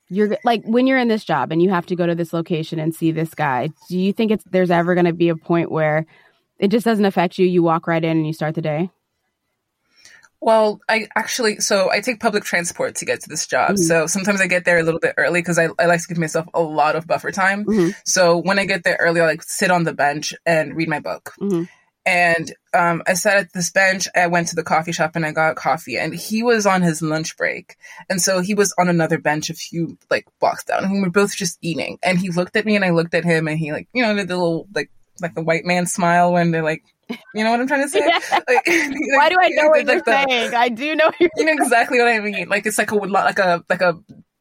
you're 0.09 0.37
like 0.45 0.63
when 0.65 0.87
you're 0.87 0.99
in 0.99 1.09
this 1.09 1.25
job 1.25 1.53
and 1.53 1.63
you 1.63 1.71
have 1.71 1.87
to 1.87 1.97
go 1.97 2.07
to 2.07 2.15
this 2.15 2.33
location 2.33 2.79
and 2.79 2.95
see 2.95 3.13
this 3.13 3.35
guy, 3.35 3.71
do 3.89 3.99
you 3.99 4.13
think 4.13 4.31
it's 4.31 4.45
there's 4.51 4.71
ever 4.71 4.95
going 4.95 5.07
to 5.07 5.13
be 5.13 5.29
a 5.29 5.37
point 5.37 5.71
where 5.71 6.07
it 6.59 6.69
just 6.69 6.85
doesn't 6.85 7.05
affect 7.05 7.39
you, 7.39 7.47
you 7.47 7.63
walk 7.63 7.87
right 7.87 8.05
in 8.05 8.19
and 8.19 8.27
you 8.27 8.33
start 8.33 8.55
the 8.55 8.63
day? 8.63 8.91
Well, 10.41 10.81
I 10.89 11.07
actually, 11.15 11.61
so 11.61 11.91
I 11.91 12.01
take 12.01 12.19
public 12.19 12.45
transport 12.45 12.95
to 12.97 13.05
get 13.05 13.21
to 13.23 13.29
this 13.29 13.47
job. 13.47 13.73
Mm-hmm. 13.73 13.83
So 13.83 14.07
sometimes 14.07 14.41
I 14.41 14.47
get 14.47 14.65
there 14.65 14.79
a 14.79 14.83
little 14.83 15.01
bit 15.01 15.15
early 15.19 15.41
because 15.41 15.59
I, 15.59 15.69
I 15.79 15.87
like 15.87 16.01
to 16.01 16.09
give 16.09 16.19
myself 16.19 16.47
a 16.55 16.63
lot 16.63 16.97
of 16.97 17.07
buffer 17.07 17.31
time. 17.31 17.67
Mm-hmm. 17.67 17.91
So 18.07 18.39
when 18.39 18.59
I 18.59 18.65
get 18.65 18.83
there 18.83 18.97
early, 19.01 19.21
I 19.21 19.27
like 19.27 19.43
sit 19.43 19.71
on 19.71 19.85
the 19.85 19.93
bench 19.93 20.33
and 20.47 20.75
read 20.75 20.89
my 20.89 21.01
book. 21.01 21.35
Mm-hmm. 21.41 21.65
And 22.07 22.55
um, 22.73 23.03
I 23.07 23.13
sat 23.13 23.37
at 23.37 23.53
this 23.53 23.71
bench. 23.71 24.09
I 24.17 24.29
went 24.29 24.49
to 24.49 24.57
the 24.57 24.63
coffee 24.63 24.93
shop 24.93 25.17
and 25.17 25.27
I 25.27 25.33
got 25.33 25.57
coffee. 25.57 25.99
And 25.99 26.15
he 26.15 26.43
was 26.43 26.65
on 26.65 26.81
his 26.81 27.03
lunch 27.03 27.37
break, 27.37 27.77
and 28.09 28.21
so 28.21 28.41
he 28.41 28.55
was 28.55 28.75
on 28.79 28.89
another 28.89 29.19
bench 29.19 29.51
a 29.51 29.55
few 29.55 29.99
like 30.11 30.27
blocks 30.41 30.65
down. 30.65 30.85
And 30.85 30.93
we 30.93 31.03
were 31.03 31.11
both 31.11 31.37
just 31.37 31.59
eating. 31.61 31.99
And 32.03 32.19
he 32.19 32.31
looked 32.31 32.57
at 32.57 32.65
me, 32.65 32.75
and 32.75 32.85
I 32.85 32.91
looked 32.91 33.15
at 33.15 33.25
him, 33.25 33.47
and 33.49 33.59
he 33.59 33.71
like 33.71 33.87
you 33.93 34.03
know 34.03 34.15
did 34.15 34.29
the 34.29 34.37
little 34.37 34.67
like 34.75 34.91
like 35.21 35.35
the 35.35 35.43
white 35.43 35.65
man 35.65 35.87
smile 35.87 36.33
when 36.33 36.51
they're 36.51 36.63
like 36.63 36.85
you 37.35 37.45
know 37.45 37.51
what 37.51 37.61
I'm 37.61 37.67
trying 37.67 37.83
to 37.83 37.89
say? 37.89 38.01
Yeah. 38.07 38.21
Like, 38.49 38.67
Why 38.67 39.29
do 39.29 39.37
I 39.41 39.49
know 39.51 39.69
what 39.69 39.85
you're 39.85 39.95
like 39.97 40.05
saying? 40.05 40.51
The, 40.51 40.59
I 40.59 40.69
do 40.69 40.95
know 40.95 41.11
you 41.21 41.45
know 41.45 41.53
exactly 41.53 41.99
what 41.99 42.09
I 42.09 42.21
mean. 42.21 42.49
Like 42.49 42.67
it's 42.67 42.79
like 42.79 42.91
a 42.91 42.97
like 42.97 43.39
a 43.39 43.65
like 43.69 43.81
a 43.81 43.99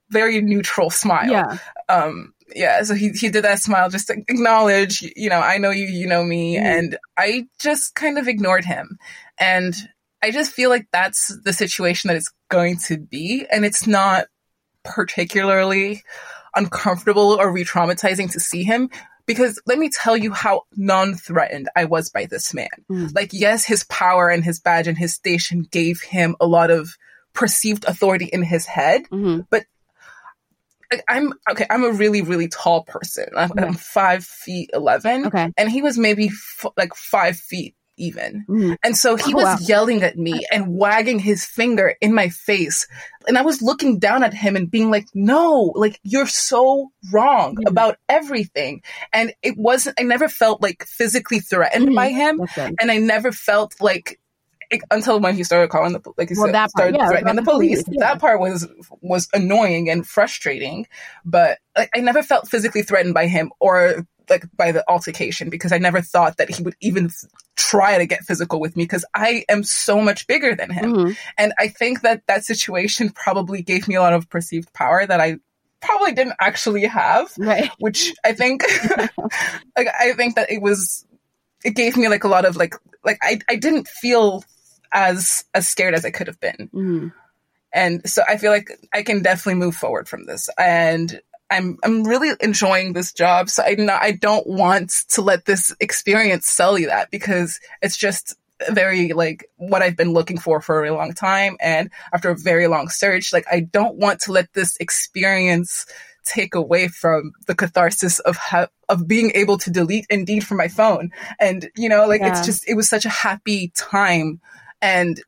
very 0.10 0.42
neutral 0.42 0.90
smile. 0.90 1.30
Yeah. 1.30 1.58
Um. 1.88 2.34
Yeah. 2.56 2.82
So 2.84 2.96
he 2.96 3.10
he 3.10 3.30
did 3.30 3.44
that 3.44 3.60
smile 3.60 3.90
just 3.90 4.08
to 4.08 4.14
acknowledge. 4.14 5.02
You 5.16 5.30
know, 5.30 5.40
I 5.40 5.58
know 5.58 5.72
you. 5.72 5.86
You 5.86 6.08
know 6.08 6.24
me. 6.24 6.56
Mm. 6.56 6.62
And 6.62 6.98
I 7.18 7.48
just 7.60 7.96
kind 7.96 8.18
of 8.18 8.28
ignored 8.28 8.66
him. 8.66 8.98
And 9.40 9.76
I 10.22 10.32
just 10.32 10.52
feel 10.52 10.70
like 10.70 10.88
that's 10.92 11.36
the 11.44 11.54
situation 11.54 12.10
that 12.10 12.18
it's 12.18 12.32
going 12.50 12.78
to 12.88 12.98
be, 12.98 13.46
and 13.52 13.64
it's 13.64 13.88
not 13.88 14.28
particularly 14.84 16.04
uncomfortable 16.56 17.38
or 17.40 17.52
re-traumatizing 17.52 18.32
to 18.32 18.40
see 18.40 18.64
him 18.64 18.90
because 19.30 19.62
let 19.68 19.78
me 19.78 19.90
tell 19.90 20.18
you 20.18 20.32
how 20.34 20.64
non-threatened 20.76 21.70
I 21.76 21.86
was 21.86 22.10
by 22.10 22.26
this 22.26 22.52
man. 22.52 22.68
Mm. 22.90 23.14
Like, 23.14 23.32
yes, 23.32 23.64
his 23.64 23.84
power 23.84 24.28
and 24.28 24.44
his 24.44 24.60
badge 24.60 24.88
and 24.88 24.98
his 24.98 25.14
station 25.14 25.68
gave 25.70 26.02
him 26.02 26.36
a 26.40 26.48
lot 26.48 26.72
of 26.72 26.98
perceived 27.34 27.86
authority 27.86 28.26
in 28.26 28.42
his 28.42 28.66
head, 28.66 29.04
mm-hmm. 29.04 29.42
but 29.52 29.66
I'm 31.08 31.34
okay. 31.48 31.68
I'm 31.70 31.84
a 31.84 31.92
really, 31.92 32.24
really 32.24 32.48
tall 32.48 32.84
person. 32.84 33.28
I'm, 33.38 33.52
okay. 33.52 33.62
I'm 33.62 33.76
five 33.76 34.26
feet 34.26 34.72
eleven, 34.74 35.28
okay. 35.28 35.54
and 35.56 35.70
he 35.70 35.84
was 35.84 36.00
maybe 36.00 36.30
f- 36.30 36.66
like 36.76 36.96
five 36.96 37.38
feet 37.38 37.76
even. 38.00 38.46
Mm. 38.50 38.78
And 38.84 38.98
so 38.98 39.16
he 39.16 39.34
oh, 39.34 39.38
was 39.38 39.46
wow. 39.46 39.58
yelling 39.62 40.04
at 40.04 40.18
me 40.18 40.42
and 40.52 40.76
wagging 40.76 41.20
his 41.20 41.46
finger 41.46 41.96
in 42.02 42.14
my 42.14 42.30
face. 42.30 42.88
And 43.28 43.38
I 43.38 43.42
was 43.44 43.62
looking 43.62 44.00
down 44.00 44.24
at 44.24 44.34
him 44.34 44.56
and 44.56 44.72
being 44.72 44.90
like, 44.90 45.06
no, 45.14 45.74
like 45.76 46.00
you're 46.04 46.28
so 46.28 46.92
wrong 47.12 47.58
mm. 47.58 47.70
about 47.70 47.98
everything. 48.08 48.82
And 49.14 49.34
it 49.44 49.58
wasn't, 49.58 50.00
I 50.00 50.04
never 50.04 50.30
felt 50.30 50.62
like 50.62 50.86
physically 50.86 51.40
threatened 51.40 51.90
mm. 51.90 51.96
by 51.96 52.10
him. 52.10 52.42
And 52.80 52.90
I 52.90 52.98
never 52.98 53.32
felt 53.32 53.76
like 53.80 54.20
until 54.92 55.20
when 55.20 55.36
he 55.36 55.44
started 55.44 55.70
calling 55.70 55.94
the 55.94 56.14
like 56.18 56.30
he 56.30 56.36
well, 56.36 56.46
said, 56.46 56.56
that 56.56 56.72
part, 56.76 56.94
started 56.94 56.98
yeah, 56.98 57.08
threatening 57.10 57.36
the 57.36 57.42
police. 57.42 57.84
police 57.84 57.98
yeah. 58.00 58.08
That 58.08 58.20
part 58.20 58.40
was 58.40 58.68
was 59.02 59.28
annoying 59.34 59.90
and 59.90 60.08
frustrating, 60.08 60.88
but 61.26 61.60
like 61.78 61.90
I 61.96 62.00
never 62.00 62.22
felt 62.22 62.48
physically 62.48 62.84
threatened 62.84 63.14
by 63.14 63.28
him 63.28 63.52
or 63.60 64.06
like 64.30 64.46
by 64.56 64.72
the 64.72 64.84
altercation 64.90 65.50
because 65.50 65.72
I 65.72 65.78
never 65.78 66.02
thought 66.02 66.38
that 66.38 66.50
he 66.50 66.64
would 66.64 66.76
even 66.82 67.10
try 67.56 67.98
to 67.98 68.06
get 68.06 68.24
physical 68.24 68.60
with 68.60 68.76
me 68.76 68.84
because 68.84 69.06
I 69.14 69.44
am 69.50 69.64
so 69.64 70.02
much 70.02 70.28
bigger 70.28 70.56
than 70.56 70.72
him. 70.72 70.94
Mm-hmm. 70.94 71.12
And 71.38 71.54
I 71.60 71.68
think 71.68 72.02
that 72.02 72.26
that 72.28 72.46
situation 72.46 73.10
probably 73.10 73.62
gave 73.62 73.88
me 73.88 73.96
a 73.96 74.02
lot 74.02 74.14
of 74.14 74.30
perceived 74.30 74.74
power 74.74 75.06
that 75.06 75.20
I 75.20 75.38
probably 75.82 76.14
didn't 76.14 76.36
actually 76.40 76.86
have, 76.86 77.32
right. 77.38 77.70
which 77.80 78.14
I 78.24 78.34
think, 78.34 78.64
like, 79.78 79.88
I 80.00 80.14
think 80.14 80.36
that 80.36 80.52
it 80.52 80.62
was, 80.62 81.06
it 81.64 81.76
gave 81.76 81.98
me 81.98 82.08
like 82.08 82.24
a 82.24 82.30
lot 82.30 82.46
of 82.46 82.56
like, 82.56 82.76
like 83.04 83.18
I, 83.22 83.40
I 83.50 83.56
didn't 83.56 83.88
feel 83.88 84.44
as, 84.92 85.44
as 85.54 85.68
scared 85.68 85.94
as 85.94 86.06
I 86.06 86.12
could 86.12 86.28
have 86.28 86.40
been. 86.40 86.70
Mm-hmm. 86.74 87.08
And 87.72 88.10
so 88.10 88.24
I 88.28 88.38
feel 88.38 88.52
like 88.52 88.72
I 88.94 89.04
can 89.04 89.22
definitely 89.22 89.60
move 89.60 89.76
forward 89.76 90.08
from 90.10 90.26
this. 90.26 90.50
And 90.58 91.22
I'm, 91.52 91.78
I'm 91.84 92.04
really 92.04 92.32
enjoying 92.42 92.94
this 92.94 93.12
job. 93.12 93.50
So 93.50 93.64
I 93.64 93.76
not, 93.76 94.02
I 94.02 94.12
don't 94.12 94.48
want 94.48 94.92
to 95.10 95.22
let 95.22 95.46
this 95.46 95.76
experience 95.80 96.48
sell 96.48 96.78
you 96.78 96.88
that 96.88 97.12
because 97.12 97.60
it's 97.82 97.98
just 97.98 98.36
very 98.70 99.14
like 99.14 99.50
what 99.56 99.82
I've 99.82 99.96
been 99.96 100.12
looking 100.12 100.38
for 100.38 100.62
for 100.62 100.78
a 100.78 100.82
really 100.82 100.98
long 100.98 101.14
time. 101.14 101.58
And 101.60 101.90
after 102.14 102.30
a 102.30 102.38
very 102.38 102.68
long 102.68 102.90
search, 102.90 103.32
like 103.32 103.46
I 103.52 103.62
don't 103.62 103.98
want 103.98 104.20
to 104.22 104.32
let 104.32 104.54
this 104.54 104.76
experience 104.78 105.86
take 106.26 106.54
away 106.54 106.88
from 106.88 107.32
the 107.48 107.56
catharsis 107.56 108.20
of 108.20 108.38
ha- 108.38 108.68
of 108.88 109.08
being 109.08 109.32
able 109.36 109.58
to 109.60 109.72
delete 109.72 110.06
Indeed 110.10 110.46
from 110.46 110.58
my 110.58 110.68
phone. 110.68 111.12
And 111.40 111.70
you 111.76 111.90
know, 111.90 112.08
like 112.08 112.22
yeah. 112.22 112.30
it's 112.30 112.46
just 112.46 112.68
it 112.68 112.76
was 112.76 112.90
such 112.90 113.06
a 113.06 113.10
happy 113.10 113.72
time. 113.76 114.42
And 114.82 115.22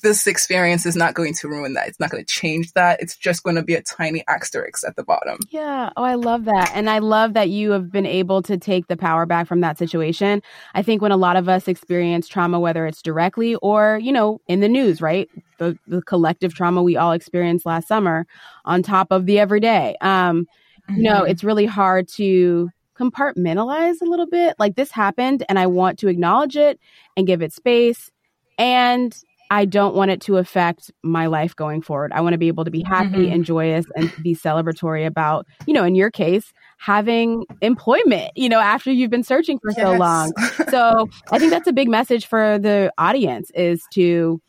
this 0.00 0.26
experience 0.26 0.86
is 0.86 0.96
not 0.96 1.14
going 1.14 1.34
to 1.34 1.48
ruin 1.48 1.74
that. 1.74 1.88
It's 1.88 2.00
not 2.00 2.10
going 2.10 2.24
to 2.24 2.30
change 2.30 2.72
that. 2.72 3.00
It's 3.02 3.16
just 3.16 3.42
going 3.42 3.56
to 3.56 3.62
be 3.62 3.74
a 3.74 3.82
tiny 3.82 4.24
asterisk 4.28 4.86
at 4.86 4.96
the 4.96 5.04
bottom. 5.04 5.38
Yeah. 5.50 5.90
Oh, 5.96 6.04
I 6.04 6.14
love 6.14 6.44
that. 6.46 6.72
And 6.74 6.88
I 6.88 6.98
love 6.98 7.34
that 7.34 7.50
you 7.50 7.70
have 7.72 7.90
been 7.90 8.06
able 8.06 8.42
to 8.42 8.56
take 8.56 8.86
the 8.86 8.96
power 8.96 9.26
back 9.26 9.46
from 9.46 9.60
that 9.60 9.78
situation. 9.78 10.42
I 10.74 10.82
think 10.82 11.02
when 11.02 11.12
a 11.12 11.16
lot 11.16 11.36
of 11.36 11.48
us 11.48 11.68
experience 11.68 12.28
trauma, 12.28 12.58
whether 12.58 12.86
it's 12.86 13.02
directly 13.02 13.56
or, 13.56 13.98
you 14.02 14.12
know, 14.12 14.40
in 14.48 14.60
the 14.60 14.68
news, 14.68 15.00
right? 15.00 15.28
The, 15.58 15.78
the 15.86 16.02
collective 16.02 16.54
trauma 16.54 16.82
we 16.82 16.96
all 16.96 17.12
experienced 17.12 17.66
last 17.66 17.88
summer 17.88 18.26
on 18.64 18.82
top 18.82 19.08
of 19.10 19.26
the 19.26 19.38
everyday. 19.38 19.96
Um, 20.00 20.46
mm-hmm. 20.88 20.96
you 20.96 21.02
know, 21.02 21.22
mm-hmm. 21.22 21.30
it's 21.30 21.44
really 21.44 21.66
hard 21.66 22.08
to 22.14 22.70
compartmentalize 22.98 24.00
a 24.00 24.04
little 24.06 24.26
bit. 24.26 24.54
Like 24.58 24.76
this 24.76 24.90
happened 24.90 25.44
and 25.48 25.58
I 25.58 25.66
want 25.66 25.98
to 26.00 26.08
acknowledge 26.08 26.56
it 26.56 26.78
and 27.16 27.26
give 27.26 27.42
it 27.42 27.52
space. 27.52 28.10
And 28.58 29.16
I 29.52 29.66
don't 29.66 29.94
want 29.94 30.10
it 30.10 30.22
to 30.22 30.38
affect 30.38 30.90
my 31.02 31.26
life 31.26 31.54
going 31.54 31.82
forward. 31.82 32.10
I 32.14 32.22
want 32.22 32.32
to 32.32 32.38
be 32.38 32.48
able 32.48 32.64
to 32.64 32.70
be 32.70 32.82
happy 32.82 33.24
mm-hmm. 33.24 33.34
and 33.34 33.44
joyous 33.44 33.84
and 33.94 34.10
be 34.22 34.34
celebratory 34.34 35.06
about, 35.06 35.46
you 35.66 35.74
know, 35.74 35.84
in 35.84 35.94
your 35.94 36.10
case, 36.10 36.54
having 36.78 37.44
employment, 37.60 38.30
you 38.34 38.48
know, 38.48 38.60
after 38.60 38.90
you've 38.90 39.10
been 39.10 39.22
searching 39.22 39.58
for 39.58 39.72
yes. 39.72 39.76
so 39.76 39.92
long. 39.92 40.32
So 40.70 41.06
I 41.30 41.38
think 41.38 41.50
that's 41.50 41.68
a 41.68 41.72
big 41.72 41.90
message 41.90 42.24
for 42.24 42.58
the 42.58 42.90
audience 42.96 43.50
is 43.54 43.82
to 43.92 44.40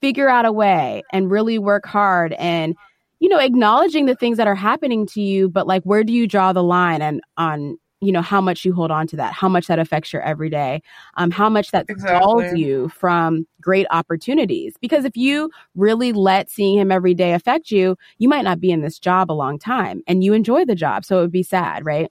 figure 0.00 0.28
out 0.28 0.46
a 0.46 0.52
way 0.52 1.02
and 1.12 1.32
really 1.32 1.58
work 1.58 1.84
hard 1.84 2.32
and 2.34 2.76
you 3.18 3.28
know 3.28 3.40
acknowledging 3.40 4.06
the 4.06 4.14
things 4.14 4.36
that 4.36 4.46
are 4.46 4.54
happening 4.54 5.04
to 5.04 5.20
you 5.20 5.48
but 5.48 5.66
like 5.66 5.82
where 5.82 6.04
do 6.04 6.12
you 6.12 6.28
draw 6.28 6.52
the 6.52 6.62
line 6.62 7.02
and 7.02 7.20
on 7.36 7.76
you 8.00 8.12
know 8.12 8.22
how 8.22 8.40
much 8.40 8.64
you 8.64 8.72
hold 8.72 8.90
on 8.90 9.06
to 9.06 9.16
that 9.16 9.32
how 9.32 9.48
much 9.48 9.66
that 9.66 9.78
affects 9.78 10.12
your 10.12 10.22
everyday 10.22 10.82
um, 11.16 11.30
how 11.30 11.48
much 11.48 11.70
that 11.70 11.86
exactly. 11.88 12.58
you 12.58 12.88
from 12.88 13.46
great 13.60 13.86
opportunities 13.90 14.74
because 14.80 15.04
if 15.04 15.16
you 15.16 15.50
really 15.74 16.12
let 16.12 16.50
seeing 16.50 16.78
him 16.78 16.92
every 16.92 17.14
day 17.14 17.34
affect 17.34 17.70
you 17.70 17.96
you 18.18 18.28
might 18.28 18.44
not 18.44 18.60
be 18.60 18.70
in 18.70 18.82
this 18.82 18.98
job 18.98 19.30
a 19.30 19.34
long 19.34 19.58
time 19.58 20.02
and 20.06 20.22
you 20.22 20.32
enjoy 20.32 20.64
the 20.64 20.74
job 20.74 21.04
so 21.04 21.18
it 21.18 21.22
would 21.22 21.32
be 21.32 21.42
sad 21.42 21.84
right 21.84 22.10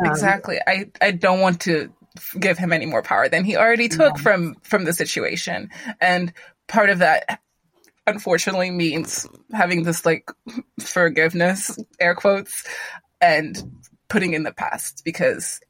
um, 0.00 0.10
exactly 0.10 0.58
i 0.66 0.86
i 1.00 1.10
don't 1.10 1.40
want 1.40 1.60
to 1.60 1.92
give 2.40 2.58
him 2.58 2.72
any 2.72 2.86
more 2.86 3.02
power 3.02 3.28
than 3.28 3.44
he 3.44 3.56
already 3.56 3.88
took 3.88 4.16
yeah. 4.16 4.22
from 4.22 4.54
from 4.62 4.84
the 4.84 4.92
situation 4.92 5.68
and 6.00 6.32
part 6.66 6.90
of 6.90 6.98
that 6.98 7.40
unfortunately 8.06 8.70
means 8.70 9.28
having 9.52 9.82
this 9.82 10.06
like 10.06 10.30
forgiveness 10.80 11.78
air 12.00 12.14
quotes 12.14 12.64
and 13.20 13.62
putting 14.08 14.34
in 14.34 14.42
the 14.42 14.52
past 14.52 15.02
because 15.04 15.60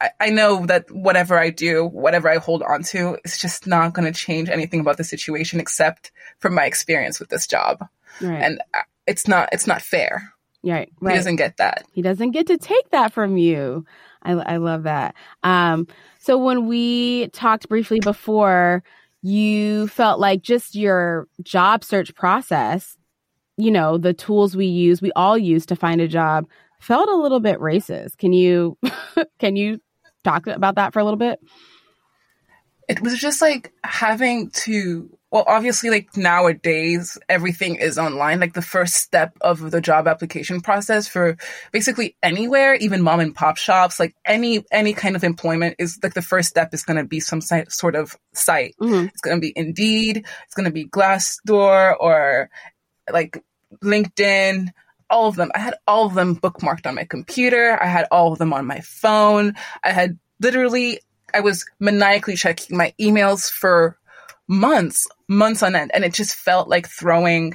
I, 0.00 0.10
I 0.20 0.30
know 0.30 0.66
that 0.66 0.90
whatever 0.90 1.38
I 1.38 1.50
do, 1.50 1.86
whatever 1.86 2.28
I 2.28 2.36
hold 2.36 2.62
on 2.62 2.82
to, 2.84 3.18
is 3.24 3.38
just 3.38 3.66
not 3.66 3.94
going 3.94 4.10
to 4.10 4.18
change 4.18 4.48
anything 4.48 4.80
about 4.80 4.96
the 4.96 5.04
situation 5.04 5.60
except 5.60 6.12
from 6.38 6.54
my 6.54 6.64
experience 6.66 7.18
with 7.18 7.28
this 7.28 7.46
job. 7.46 7.86
Right. 8.20 8.42
And 8.42 8.60
uh, 8.74 8.82
it's 9.06 9.26
not 9.26 9.48
it's 9.52 9.66
not 9.66 9.82
fair. 9.82 10.32
Right, 10.62 10.90
right. 11.00 11.12
He 11.12 11.18
doesn't 11.18 11.36
get 11.36 11.56
that. 11.58 11.84
He 11.92 12.02
doesn't 12.02 12.32
get 12.32 12.48
to 12.48 12.58
take 12.58 12.90
that 12.90 13.12
from 13.12 13.36
you. 13.36 13.84
I, 14.22 14.32
I 14.32 14.56
love 14.56 14.82
that. 14.82 15.14
Um, 15.42 15.86
so 16.18 16.36
when 16.36 16.66
we 16.66 17.28
talked 17.28 17.68
briefly 17.68 18.00
before, 18.00 18.82
you 19.22 19.88
felt 19.88 20.20
like 20.20 20.42
just 20.42 20.74
your 20.74 21.28
job 21.42 21.84
search 21.84 22.14
process, 22.14 22.96
you 23.56 23.70
know, 23.70 23.98
the 23.98 24.12
tools 24.12 24.56
we 24.56 24.66
use, 24.66 25.00
we 25.00 25.12
all 25.12 25.38
use 25.38 25.64
to 25.66 25.76
find 25.76 26.00
a 26.00 26.08
job 26.08 26.46
felt 26.80 27.08
a 27.08 27.16
little 27.16 27.40
bit 27.40 27.58
racist. 27.58 28.18
Can 28.18 28.32
you 28.32 28.78
can 29.38 29.56
you 29.56 29.80
talk 30.24 30.46
about 30.46 30.76
that 30.76 30.92
for 30.92 31.00
a 31.00 31.04
little 31.04 31.18
bit? 31.18 31.40
It 32.88 33.02
was 33.02 33.18
just 33.18 33.42
like 33.42 33.72
having 33.84 34.50
to 34.50 35.10
well 35.30 35.44
obviously 35.46 35.90
like 35.90 36.16
nowadays 36.16 37.18
everything 37.28 37.76
is 37.76 37.98
online 37.98 38.40
like 38.40 38.54
the 38.54 38.62
first 38.62 38.94
step 38.94 39.36
of 39.40 39.70
the 39.70 39.80
job 39.80 40.08
application 40.08 40.60
process 40.60 41.06
for 41.06 41.36
basically 41.70 42.16
anywhere 42.22 42.74
even 42.74 43.02
mom 43.02 43.20
and 43.20 43.34
pop 43.34 43.56
shops 43.56 44.00
like 44.00 44.14
any 44.24 44.64
any 44.72 44.92
kind 44.92 45.16
of 45.16 45.24
employment 45.24 45.76
is 45.78 45.98
like 46.02 46.14
the 46.14 46.22
first 46.22 46.48
step 46.48 46.72
is 46.72 46.82
going 46.82 46.96
to 46.96 47.04
be 47.04 47.20
some 47.20 47.40
site, 47.40 47.70
sort 47.70 47.94
of 47.94 48.16
site 48.32 48.74
mm-hmm. 48.80 49.06
it's 49.06 49.20
going 49.20 49.36
to 49.36 49.40
be 49.40 49.52
indeed 49.54 50.24
it's 50.44 50.54
going 50.54 50.64
to 50.64 50.72
be 50.72 50.86
glassdoor 50.86 51.94
or 52.00 52.48
like 53.12 53.42
linkedin 53.82 54.68
all 55.10 55.28
of 55.28 55.36
them. 55.36 55.50
I 55.54 55.58
had 55.58 55.74
all 55.86 56.06
of 56.06 56.14
them 56.14 56.36
bookmarked 56.36 56.86
on 56.86 56.94
my 56.94 57.04
computer. 57.04 57.78
I 57.80 57.86
had 57.86 58.06
all 58.10 58.32
of 58.32 58.38
them 58.38 58.52
on 58.52 58.66
my 58.66 58.80
phone. 58.80 59.54
I 59.82 59.92
had 59.92 60.18
literally, 60.40 61.00
I 61.32 61.40
was 61.40 61.64
maniacally 61.78 62.36
checking 62.36 62.76
my 62.76 62.94
emails 63.00 63.50
for 63.50 63.98
months, 64.46 65.06
months 65.28 65.62
on 65.62 65.74
end. 65.74 65.90
And 65.94 66.04
it 66.04 66.14
just 66.14 66.34
felt 66.34 66.68
like 66.68 66.88
throwing, 66.88 67.54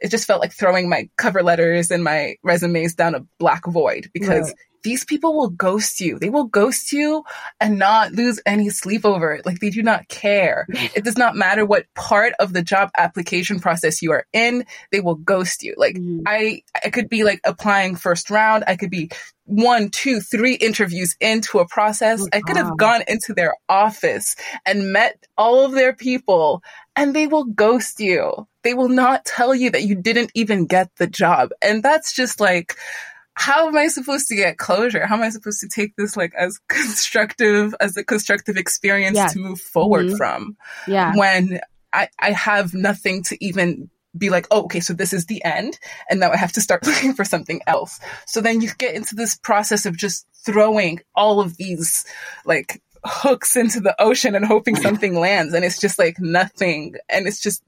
it 0.00 0.10
just 0.10 0.26
felt 0.26 0.40
like 0.40 0.52
throwing 0.52 0.88
my 0.88 1.08
cover 1.16 1.42
letters 1.42 1.90
and 1.90 2.04
my 2.04 2.36
resumes 2.42 2.94
down 2.94 3.14
a 3.14 3.26
black 3.38 3.66
void 3.66 4.10
because 4.12 4.48
right 4.48 4.56
these 4.82 5.04
people 5.04 5.36
will 5.36 5.50
ghost 5.50 6.00
you. 6.00 6.18
They 6.18 6.30
will 6.30 6.44
ghost 6.44 6.92
you 6.92 7.24
and 7.60 7.78
not 7.78 8.12
lose 8.12 8.40
any 8.46 8.70
sleep 8.70 9.04
over 9.04 9.32
it. 9.32 9.46
Like 9.46 9.60
they 9.60 9.70
do 9.70 9.82
not 9.82 10.08
care. 10.08 10.66
it 10.70 11.04
does 11.04 11.18
not 11.18 11.36
matter 11.36 11.64
what 11.64 11.86
part 11.94 12.32
of 12.38 12.52
the 12.52 12.62
job 12.62 12.90
application 12.96 13.60
process 13.60 14.02
you 14.02 14.12
are 14.12 14.26
in. 14.32 14.64
They 14.92 15.00
will 15.00 15.16
ghost 15.16 15.62
you. 15.62 15.74
Like 15.76 15.96
mm. 15.96 16.22
I, 16.26 16.62
I 16.84 16.90
could 16.90 17.08
be 17.08 17.24
like 17.24 17.40
applying 17.44 17.96
first 17.96 18.30
round. 18.30 18.64
I 18.66 18.76
could 18.76 18.90
be 18.90 19.10
one, 19.44 19.90
two, 19.90 20.20
three 20.20 20.54
interviews 20.54 21.16
into 21.20 21.58
a 21.58 21.66
process. 21.66 22.24
I 22.32 22.40
could 22.40 22.56
have 22.56 22.76
gone 22.76 23.02
into 23.08 23.34
their 23.34 23.54
office 23.68 24.36
and 24.64 24.92
met 24.92 25.26
all 25.36 25.64
of 25.64 25.72
their 25.72 25.92
people 25.92 26.62
and 26.94 27.14
they 27.14 27.26
will 27.26 27.44
ghost 27.44 27.98
you. 27.98 28.46
They 28.62 28.74
will 28.74 28.88
not 28.88 29.24
tell 29.24 29.54
you 29.54 29.70
that 29.70 29.82
you 29.82 29.96
didn't 29.96 30.30
even 30.34 30.66
get 30.66 30.90
the 30.96 31.06
job. 31.06 31.50
And 31.62 31.82
that's 31.82 32.14
just 32.14 32.40
like, 32.40 32.76
how 33.40 33.68
am 33.68 33.76
I 33.76 33.88
supposed 33.88 34.28
to 34.28 34.36
get 34.36 34.58
closure? 34.58 35.06
How 35.06 35.14
am 35.14 35.22
I 35.22 35.30
supposed 35.30 35.60
to 35.60 35.68
take 35.68 35.96
this 35.96 36.14
like 36.14 36.34
as 36.34 36.60
constructive 36.68 37.74
as 37.80 37.96
a 37.96 38.04
constructive 38.04 38.58
experience 38.58 39.32
to 39.32 39.38
move 39.38 39.58
forward 39.58 40.06
mm-hmm. 40.06 40.16
from? 40.16 40.58
Yeah. 40.86 41.14
When 41.16 41.58
I, 41.90 42.08
I 42.18 42.32
have 42.32 42.74
nothing 42.74 43.22
to 43.24 43.42
even 43.42 43.88
be 44.16 44.28
like, 44.28 44.46
oh, 44.50 44.64
okay, 44.64 44.80
so 44.80 44.92
this 44.92 45.14
is 45.14 45.24
the 45.24 45.42
end. 45.42 45.78
And 46.10 46.20
now 46.20 46.30
I 46.30 46.36
have 46.36 46.52
to 46.52 46.60
start 46.60 46.84
looking 46.86 47.14
for 47.14 47.24
something 47.24 47.62
else. 47.66 47.98
So 48.26 48.42
then 48.42 48.60
you 48.60 48.68
get 48.76 48.94
into 48.94 49.14
this 49.14 49.36
process 49.36 49.86
of 49.86 49.96
just 49.96 50.26
throwing 50.44 51.00
all 51.14 51.40
of 51.40 51.56
these 51.56 52.04
like 52.44 52.82
hooks 53.04 53.56
into 53.56 53.80
the 53.80 53.94
ocean 54.00 54.34
and 54.34 54.44
hoping 54.44 54.76
something 54.76 55.18
lands 55.18 55.54
and 55.54 55.64
it's 55.64 55.80
just 55.80 55.98
like 55.98 56.18
nothing. 56.18 56.94
And 57.08 57.26
it's 57.26 57.40
just 57.40 57.62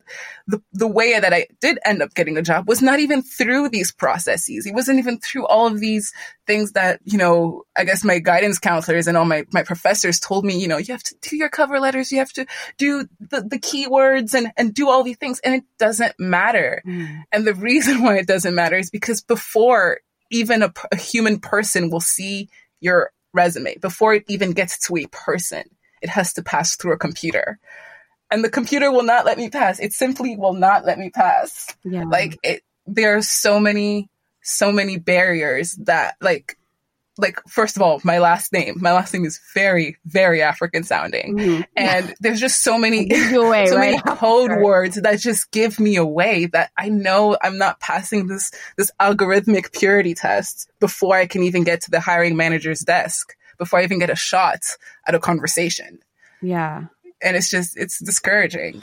the 0.46 0.60
the 0.72 0.86
way 0.86 1.18
that 1.18 1.32
I 1.32 1.46
did 1.60 1.78
end 1.84 2.02
up 2.02 2.14
getting 2.14 2.36
a 2.36 2.42
job 2.42 2.68
was 2.68 2.82
not 2.82 3.00
even 3.00 3.22
through 3.22 3.70
these 3.70 3.92
processes. 3.92 4.66
It 4.66 4.74
wasn't 4.74 4.98
even 4.98 5.18
through 5.18 5.46
all 5.46 5.66
of 5.66 5.80
these 5.80 6.12
things 6.46 6.72
that 6.72 7.00
you 7.04 7.18
know 7.18 7.64
I 7.76 7.84
guess 7.84 8.04
my 8.04 8.18
guidance 8.18 8.58
counselors 8.58 9.06
and 9.06 9.16
all 9.16 9.24
my 9.24 9.44
my 9.52 9.62
professors 9.62 10.20
told 10.20 10.44
me 10.44 10.60
you 10.60 10.68
know 10.68 10.76
you 10.76 10.92
have 10.92 11.02
to 11.04 11.14
do 11.22 11.36
your 11.36 11.48
cover 11.48 11.80
letters. 11.80 12.12
You 12.12 12.18
have 12.18 12.32
to 12.34 12.46
do 12.76 13.08
the 13.20 13.40
the 13.42 13.58
keywords 13.58 14.34
and 14.34 14.52
and 14.56 14.74
do 14.74 14.90
all 14.90 15.02
these 15.02 15.18
things. 15.18 15.40
And 15.40 15.54
it 15.54 15.64
doesn't 15.78 16.14
matter. 16.18 16.82
Mm. 16.86 17.24
and 17.32 17.46
the 17.46 17.54
reason 17.54 18.02
why 18.02 18.18
it 18.18 18.26
doesn't 18.26 18.54
matter 18.54 18.76
is 18.76 18.90
because 18.90 19.22
before 19.22 20.00
even 20.30 20.62
a, 20.62 20.72
a 20.90 20.96
human 20.96 21.38
person 21.38 21.90
will 21.90 22.00
see 22.00 22.48
your 22.80 23.12
resume 23.32 23.76
before 23.78 24.14
it 24.14 24.24
even 24.28 24.52
gets 24.52 24.78
to 24.86 24.96
a 24.96 25.06
person. 25.06 25.64
It 26.00 26.08
has 26.08 26.32
to 26.34 26.42
pass 26.42 26.76
through 26.76 26.92
a 26.92 26.98
computer. 26.98 27.58
and 28.32 28.42
the 28.42 28.50
computer 28.50 28.90
will 28.90 29.02
not 29.02 29.26
let 29.26 29.36
me 29.36 29.50
pass. 29.50 29.78
It 29.78 29.92
simply 29.92 30.36
will 30.36 30.54
not 30.54 30.86
let 30.86 30.98
me 30.98 31.10
pass. 31.10 31.68
Yeah. 31.84 32.04
Like 32.04 32.38
it, 32.42 32.62
there 32.86 33.16
are 33.16 33.22
so 33.22 33.60
many, 33.60 34.08
so 34.42 34.72
many 34.72 34.96
barriers 34.96 35.74
that 35.82 36.16
like, 36.20 36.56
like 37.18 37.38
first 37.48 37.76
of 37.76 37.82
all, 37.82 38.00
my 38.04 38.18
last 38.18 38.52
name, 38.52 38.76
my 38.80 38.92
last 38.92 39.12
name 39.12 39.24
is 39.24 39.38
very, 39.54 39.96
very 40.06 40.40
African 40.42 40.82
sounding, 40.82 41.36
Mhm. 41.38 41.66
and 41.76 42.14
there's 42.20 42.40
just 42.40 42.62
so 42.62 42.78
many, 42.78 43.08
away, 43.34 43.66
so 43.68 43.76
right? 43.76 43.90
many 43.90 43.98
code 44.18 44.50
words 44.62 44.96
that 45.00 45.20
just 45.20 45.50
give 45.50 45.78
me 45.78 45.96
away 45.96 46.46
that 46.46 46.70
I 46.78 46.88
know 46.88 47.36
I'm 47.42 47.58
not 47.58 47.80
passing 47.80 48.28
this 48.28 48.50
this 48.76 48.90
algorithmic 49.00 49.72
purity 49.78 50.14
test 50.14 50.70
before 50.80 51.16
I 51.16 51.26
can 51.26 51.42
even 51.42 51.64
get 51.64 51.82
to 51.82 51.90
the 51.90 52.00
hiring 52.00 52.36
manager's 52.36 52.80
desk, 52.80 53.34
before 53.58 53.80
I 53.80 53.84
even 53.84 53.98
get 53.98 54.10
a 54.10 54.16
shot 54.16 54.60
at 55.06 55.14
a 55.14 55.18
conversation. 55.18 55.98
Yeah. 56.40 56.84
And 57.22 57.36
it's 57.36 57.50
just 57.50 57.76
it's 57.76 57.98
discouraging. 57.98 58.82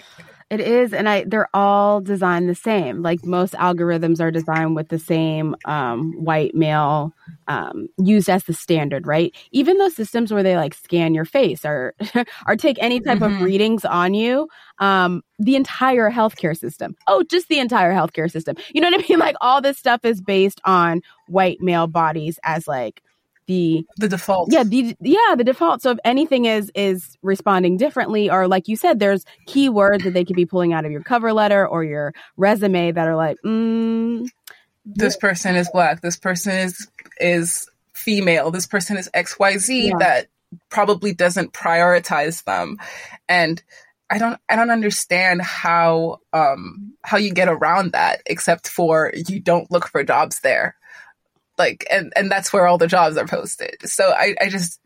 It 0.50 0.62
is, 0.62 0.94
and 0.94 1.08
I 1.08 1.26
they're 1.28 1.48
all 1.54 2.02
designed 2.02 2.50
the 2.50 2.56
same. 2.56 3.04
Like 3.04 3.24
most 3.24 3.54
algorithms 3.54 4.20
are 4.20 4.32
designed 4.32 4.76
with 4.76 4.90
the 4.90 4.98
same 4.98 5.56
um, 5.66 6.12
white 6.14 6.56
male 6.56 7.14
um, 7.48 7.88
used 8.00 8.30
as 8.30 8.46
the 8.46 8.54
standard, 8.54 9.06
right? 9.06 9.36
Even 9.52 9.78
those 9.78 9.96
systems 9.96 10.34
where 10.34 10.42
they 10.42 10.56
like 10.56 10.74
scan 10.74 11.14
your 11.14 11.26
face 11.26 11.64
or 11.66 11.94
or 12.48 12.56
take 12.56 12.78
any 12.82 13.00
type 13.00 13.22
of 13.22 13.32
Mhm. 13.34 13.44
readings 13.44 13.86
on 13.86 14.16
you, 14.16 14.48
um, 14.80 15.22
the 15.38 15.56
entire 15.56 16.10
healthcare 16.10 16.58
system. 16.58 16.96
Oh, 17.08 17.24
just 17.30 17.48
the 17.48 17.60
entire 17.60 17.94
healthcare 17.94 18.30
system. 18.32 18.56
You 18.74 18.82
know 18.82 18.90
what 18.90 19.04
I 19.04 19.08
mean? 19.08 19.20
Like 19.30 19.36
all 19.42 19.62
this 19.62 19.78
stuff 19.78 20.04
is 20.04 20.20
based 20.22 20.62
on 20.66 21.02
white 21.28 21.60
male 21.62 21.88
bodies 21.88 22.40
as 22.44 22.68
like 22.68 23.04
the 23.50 23.84
The 23.98 24.08
default. 24.08 24.54
yeah 24.54 24.64
the 24.64 24.96
yeah 25.02 25.34
the 25.36 25.44
default 25.44 25.82
so 25.82 25.92
if 25.92 25.98
anything 26.06 26.46
is 26.46 26.72
is 26.76 27.18
responding 27.24 27.78
differently 27.78 28.30
or 28.30 28.48
like 28.48 28.68
you 28.68 28.76
said 28.78 29.00
there's 29.00 29.26
keywords 29.48 30.04
that 30.04 30.14
they 30.14 30.24
could 30.24 30.36
be 30.36 30.46
pulling 30.46 30.72
out 30.72 30.86
of 30.86 30.92
your 30.92 31.02
cover 31.04 31.34
letter 31.34 31.68
or 31.68 31.84
your 31.84 32.14
resume 32.38 32.92
that 32.92 33.08
are 33.08 33.16
like 33.16 33.38
mm, 33.46 34.26
This 34.86 35.18
person 35.18 35.56
is 35.56 35.70
black. 35.74 36.02
This 36.02 36.18
person 36.18 36.54
is 36.54 36.88
is 37.20 37.68
female. 37.94 38.52
This 38.52 38.66
person 38.68 38.98
is 38.98 39.10
XYZ 39.14 39.90
Yeah. 39.90 39.98
that 40.00 40.28
probably 40.70 41.14
doesn't 41.14 41.54
prioritize 41.54 42.44
them. 42.46 42.78
And 43.28 43.62
I 44.10 44.18
don't 44.18 44.40
I 44.50 44.56
don't 44.56 44.72
understand 44.72 45.42
how 45.42 46.20
um 46.34 46.94
how 47.04 47.18
you 47.18 47.34
get 47.34 47.50
around 47.50 47.92
that 47.94 48.22
except 48.26 48.68
for 48.68 49.12
you 49.28 49.40
don't 49.40 49.70
look 49.72 49.88
for 49.88 50.04
jobs 50.04 50.40
there. 50.42 50.76
Like 51.60 51.86
and 51.92 52.12
and 52.16 52.32
that's 52.32 52.52
where 52.52 52.66
all 52.66 52.78
the 52.78 52.88
jobs 52.88 53.18
are 53.18 53.28
posted. 53.28 53.76
So 53.84 54.12
I 54.12 54.36
I 54.42 54.50
just 54.50 54.80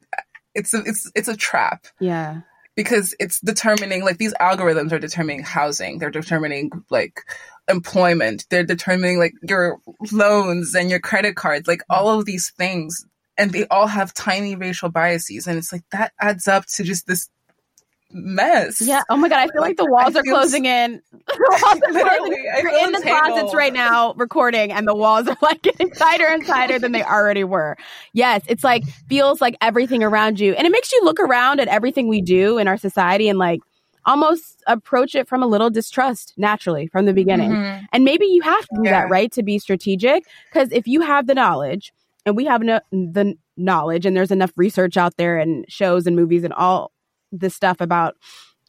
it's 0.55 0.73
a, 0.73 0.79
it's 0.85 1.09
it's 1.15 1.27
a 1.27 1.37
trap. 1.37 1.87
Yeah. 1.99 2.41
Because 2.75 3.15
it's 3.19 3.39
determining 3.39 4.03
like 4.03 4.17
these 4.17 4.33
algorithms 4.35 4.91
are 4.91 4.99
determining 4.99 5.43
housing. 5.43 5.99
They're 5.99 6.09
determining 6.09 6.71
like 6.89 7.19
employment. 7.67 8.47
They're 8.49 8.63
determining 8.63 9.19
like 9.19 9.33
your 9.47 9.77
loans 10.11 10.73
and 10.73 10.89
your 10.89 10.99
credit 10.99 11.35
cards 11.35 11.67
like 11.67 11.83
all 11.89 12.19
of 12.19 12.25
these 12.25 12.51
things. 12.57 13.05
And 13.37 13.51
they 13.51 13.67
all 13.67 13.87
have 13.87 14.13
tiny 14.13 14.55
racial 14.55 14.89
biases. 14.89 15.47
And 15.47 15.57
it's 15.57 15.71
like 15.71 15.83
that 15.91 16.13
adds 16.19 16.47
up 16.47 16.65
to 16.75 16.83
just 16.83 17.07
this 17.07 17.29
mess 18.13 18.79
yeah 18.81 19.01
oh 19.09 19.17
my 19.17 19.27
god 19.27 19.39
i 19.39 19.47
feel 19.51 19.61
like 19.61 19.75
the 19.77 19.85
walls 19.85 20.15
I 20.15 20.19
are 20.19 20.23
closing 20.23 20.65
in 20.65 21.01
the 21.27 21.59
walls 21.61 21.81
are 22.05 22.17
closing. 22.17 22.51
I 22.55 22.59
you're 22.61 22.85
in 22.85 22.91
the 22.91 23.01
closets 23.01 23.53
right 23.55 23.73
now 23.73 24.13
recording 24.13 24.71
and 24.71 24.87
the 24.87 24.95
walls 24.95 25.27
are 25.27 25.37
like 25.41 25.61
getting 25.61 25.89
tighter 25.91 26.25
and 26.27 26.45
tighter 26.45 26.77
than 26.79 26.91
they 26.91 27.03
already 27.03 27.43
were 27.43 27.75
yes 28.13 28.41
it's 28.47 28.63
like 28.63 28.83
feels 29.09 29.41
like 29.41 29.55
everything 29.61 30.03
around 30.03 30.39
you 30.39 30.53
and 30.53 30.65
it 30.67 30.71
makes 30.71 30.91
you 30.93 31.01
look 31.03 31.19
around 31.19 31.59
at 31.59 31.67
everything 31.67 32.07
we 32.07 32.21
do 32.21 32.57
in 32.57 32.67
our 32.67 32.77
society 32.77 33.27
and 33.29 33.39
like 33.39 33.61
almost 34.05 34.61
approach 34.67 35.15
it 35.15 35.27
from 35.27 35.41
a 35.41 35.47
little 35.47 35.69
distrust 35.69 36.33
naturally 36.37 36.87
from 36.87 37.05
the 37.05 37.13
beginning 37.13 37.51
Mhm. 37.51 37.85
and 37.93 38.03
maybe 38.03 38.25
you 38.25 38.41
have 38.41 38.61
to 38.67 38.75
do 38.75 38.81
Yeah. 38.83 39.01
that, 39.03 39.09
right, 39.09 39.31
to 39.31 39.43
be 39.43 39.59
strategic. 39.59 40.25
Because 40.51 40.69
if 40.73 40.87
you 40.87 40.99
have 41.01 41.25
the 41.25 41.33
knowledge 41.33 41.93
and 42.25 42.35
we 42.35 42.43
have 42.45 42.61
no, 42.61 42.81
the 42.91 43.35
knowledge, 43.55 44.05
and 44.05 44.15
there's 44.15 44.31
enough 44.31 44.51
research 44.57 44.97
out 44.97 45.15
there 45.17 45.37
and 45.37 45.63
shows 45.69 46.05
and 46.05 46.15
movies 46.17 46.43
and 46.43 46.51
all 46.53 46.91
this 47.39 47.55
stuff 47.55 47.81
about 47.81 48.15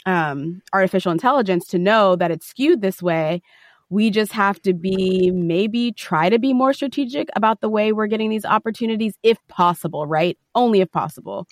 um, 0.06 0.60
artificial 0.72 1.12
intelligence 1.12 1.66
to 1.68 1.78
know 1.78 2.16
that 2.16 2.30
it's 2.30 2.46
skewed 2.46 2.80
this 2.82 3.02
way, 3.02 3.42
we 3.90 4.10
just 4.10 4.32
have 4.32 4.60
to 4.62 4.72
be 4.74 5.30
maybe 5.30 5.92
try 5.92 6.28
to 6.28 6.38
be 6.38 6.52
more 6.52 6.72
strategic 6.72 7.28
about 7.36 7.60
the 7.60 7.68
way 7.68 7.92
we're 7.92 8.06
getting 8.06 8.30
these 8.30 8.44
opportunities, 8.44 9.14
if 9.22 9.38
possible, 9.48 10.06
right? 10.06 10.36
Only 10.54 10.80
if 10.80 10.90
possible. 10.90 11.46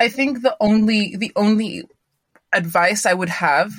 I 0.00 0.08
think 0.08 0.42
the 0.42 0.56
only 0.60 1.16
the 1.16 1.32
only 1.36 1.82
advice 2.52 3.06
I 3.06 3.14
would 3.14 3.28
have 3.28 3.72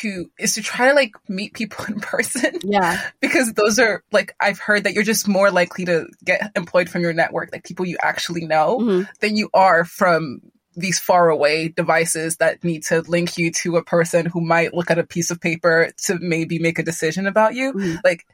to 0.00 0.30
is 0.38 0.54
to 0.54 0.62
try 0.62 0.88
to 0.88 0.94
like 0.94 1.12
meet 1.28 1.52
people 1.54 1.84
in 1.84 2.00
person 2.00 2.58
Yeah. 2.64 3.00
because 3.20 3.52
those 3.52 3.78
are 3.78 4.02
like 4.12 4.34
I've 4.40 4.58
heard 4.58 4.84
that 4.84 4.94
you're 4.94 5.04
just 5.04 5.28
more 5.28 5.50
likely 5.50 5.84
to 5.84 6.06
get 6.24 6.50
employed 6.56 6.88
from 6.88 7.02
your 7.02 7.12
network, 7.12 7.50
like 7.52 7.64
people 7.64 7.86
you 7.86 7.96
actually 8.02 8.46
know, 8.46 8.78
Mhm. 8.80 9.08
than 9.20 9.36
you 9.36 9.48
are 9.54 9.84
from 9.84 10.40
these 10.76 10.98
far 10.98 11.30
away 11.30 11.68
devices 11.68 12.36
that 12.36 12.62
need 12.62 12.82
to 12.84 13.00
link 13.08 13.38
you 13.38 13.50
to 13.50 13.76
a 13.76 13.84
person 13.84 14.26
who 14.26 14.40
might 14.40 14.74
look 14.74 14.90
at 14.90 14.98
a 14.98 15.06
piece 15.06 15.30
of 15.30 15.40
paper 15.40 15.90
to 16.04 16.18
maybe 16.20 16.58
make 16.58 16.78
a 16.78 16.82
decision 16.82 17.26
about 17.26 17.54
you. 17.54 17.72
Mhm. 17.72 18.00
Like 18.04 18.26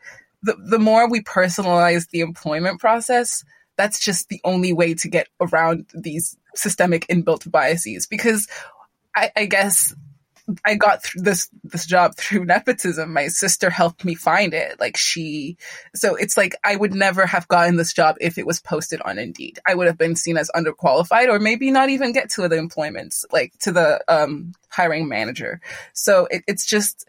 the 0.43 0.57
the 0.59 0.79
more 0.79 1.09
we 1.09 1.23
personalize 1.23 2.09
the 2.11 2.21
employment 2.21 2.81
process, 2.81 3.45
that's 3.77 4.01
just 4.01 4.29
the 4.29 4.41
only 4.45 4.73
way 4.73 4.95
to 4.95 5.09
get 5.09 5.29
around 5.41 5.87
these 5.95 6.37
systemic 6.55 7.07
inbuilt 7.07 7.51
biases 7.51 8.07
because 8.07 8.49
I, 9.15 9.31
I 9.37 9.47
guess 9.47 9.95
I 10.65 10.75
got 10.75 11.07
this 11.15 11.49
this 11.65 11.87
job 11.87 12.15
through 12.17 12.45
nepotism. 12.45 13.13
My 13.13 13.29
sister 13.29 13.71
helped 13.71 14.05
me 14.05 14.15
find 14.15 14.55
it. 14.55 14.79
Like 14.81 14.97
she, 14.97 15.57
so 15.95 16.15
it's 16.15 16.37
like 16.37 16.55
I 16.65 16.77
would 16.77 16.95
never 16.95 17.27
have 17.27 17.49
gotten 17.49 17.77
this 17.77 17.93
job 17.93 18.17
if 18.21 18.39
it 18.39 18.47
was 18.47 18.61
posted 18.61 19.01
on 19.03 19.19
Indeed. 19.19 19.59
I 19.67 19.75
would 19.75 19.87
have 19.87 19.99
been 19.99 20.17
seen 20.17 20.37
as 20.37 20.51
underqualified, 20.55 21.29
or 21.29 21.39
maybe 21.39 21.71
not 21.71 21.91
even 21.91 22.13
get 22.13 22.31
to 22.31 22.49
the 22.49 22.57
employments, 22.57 23.25
like 23.33 23.53
to 23.61 23.73
the 23.73 24.03
um, 24.09 24.53
hiring 24.69 25.09
manager. 25.09 25.61
So 25.93 26.27
it, 26.31 26.43
it's 26.47 26.67
just, 26.67 27.09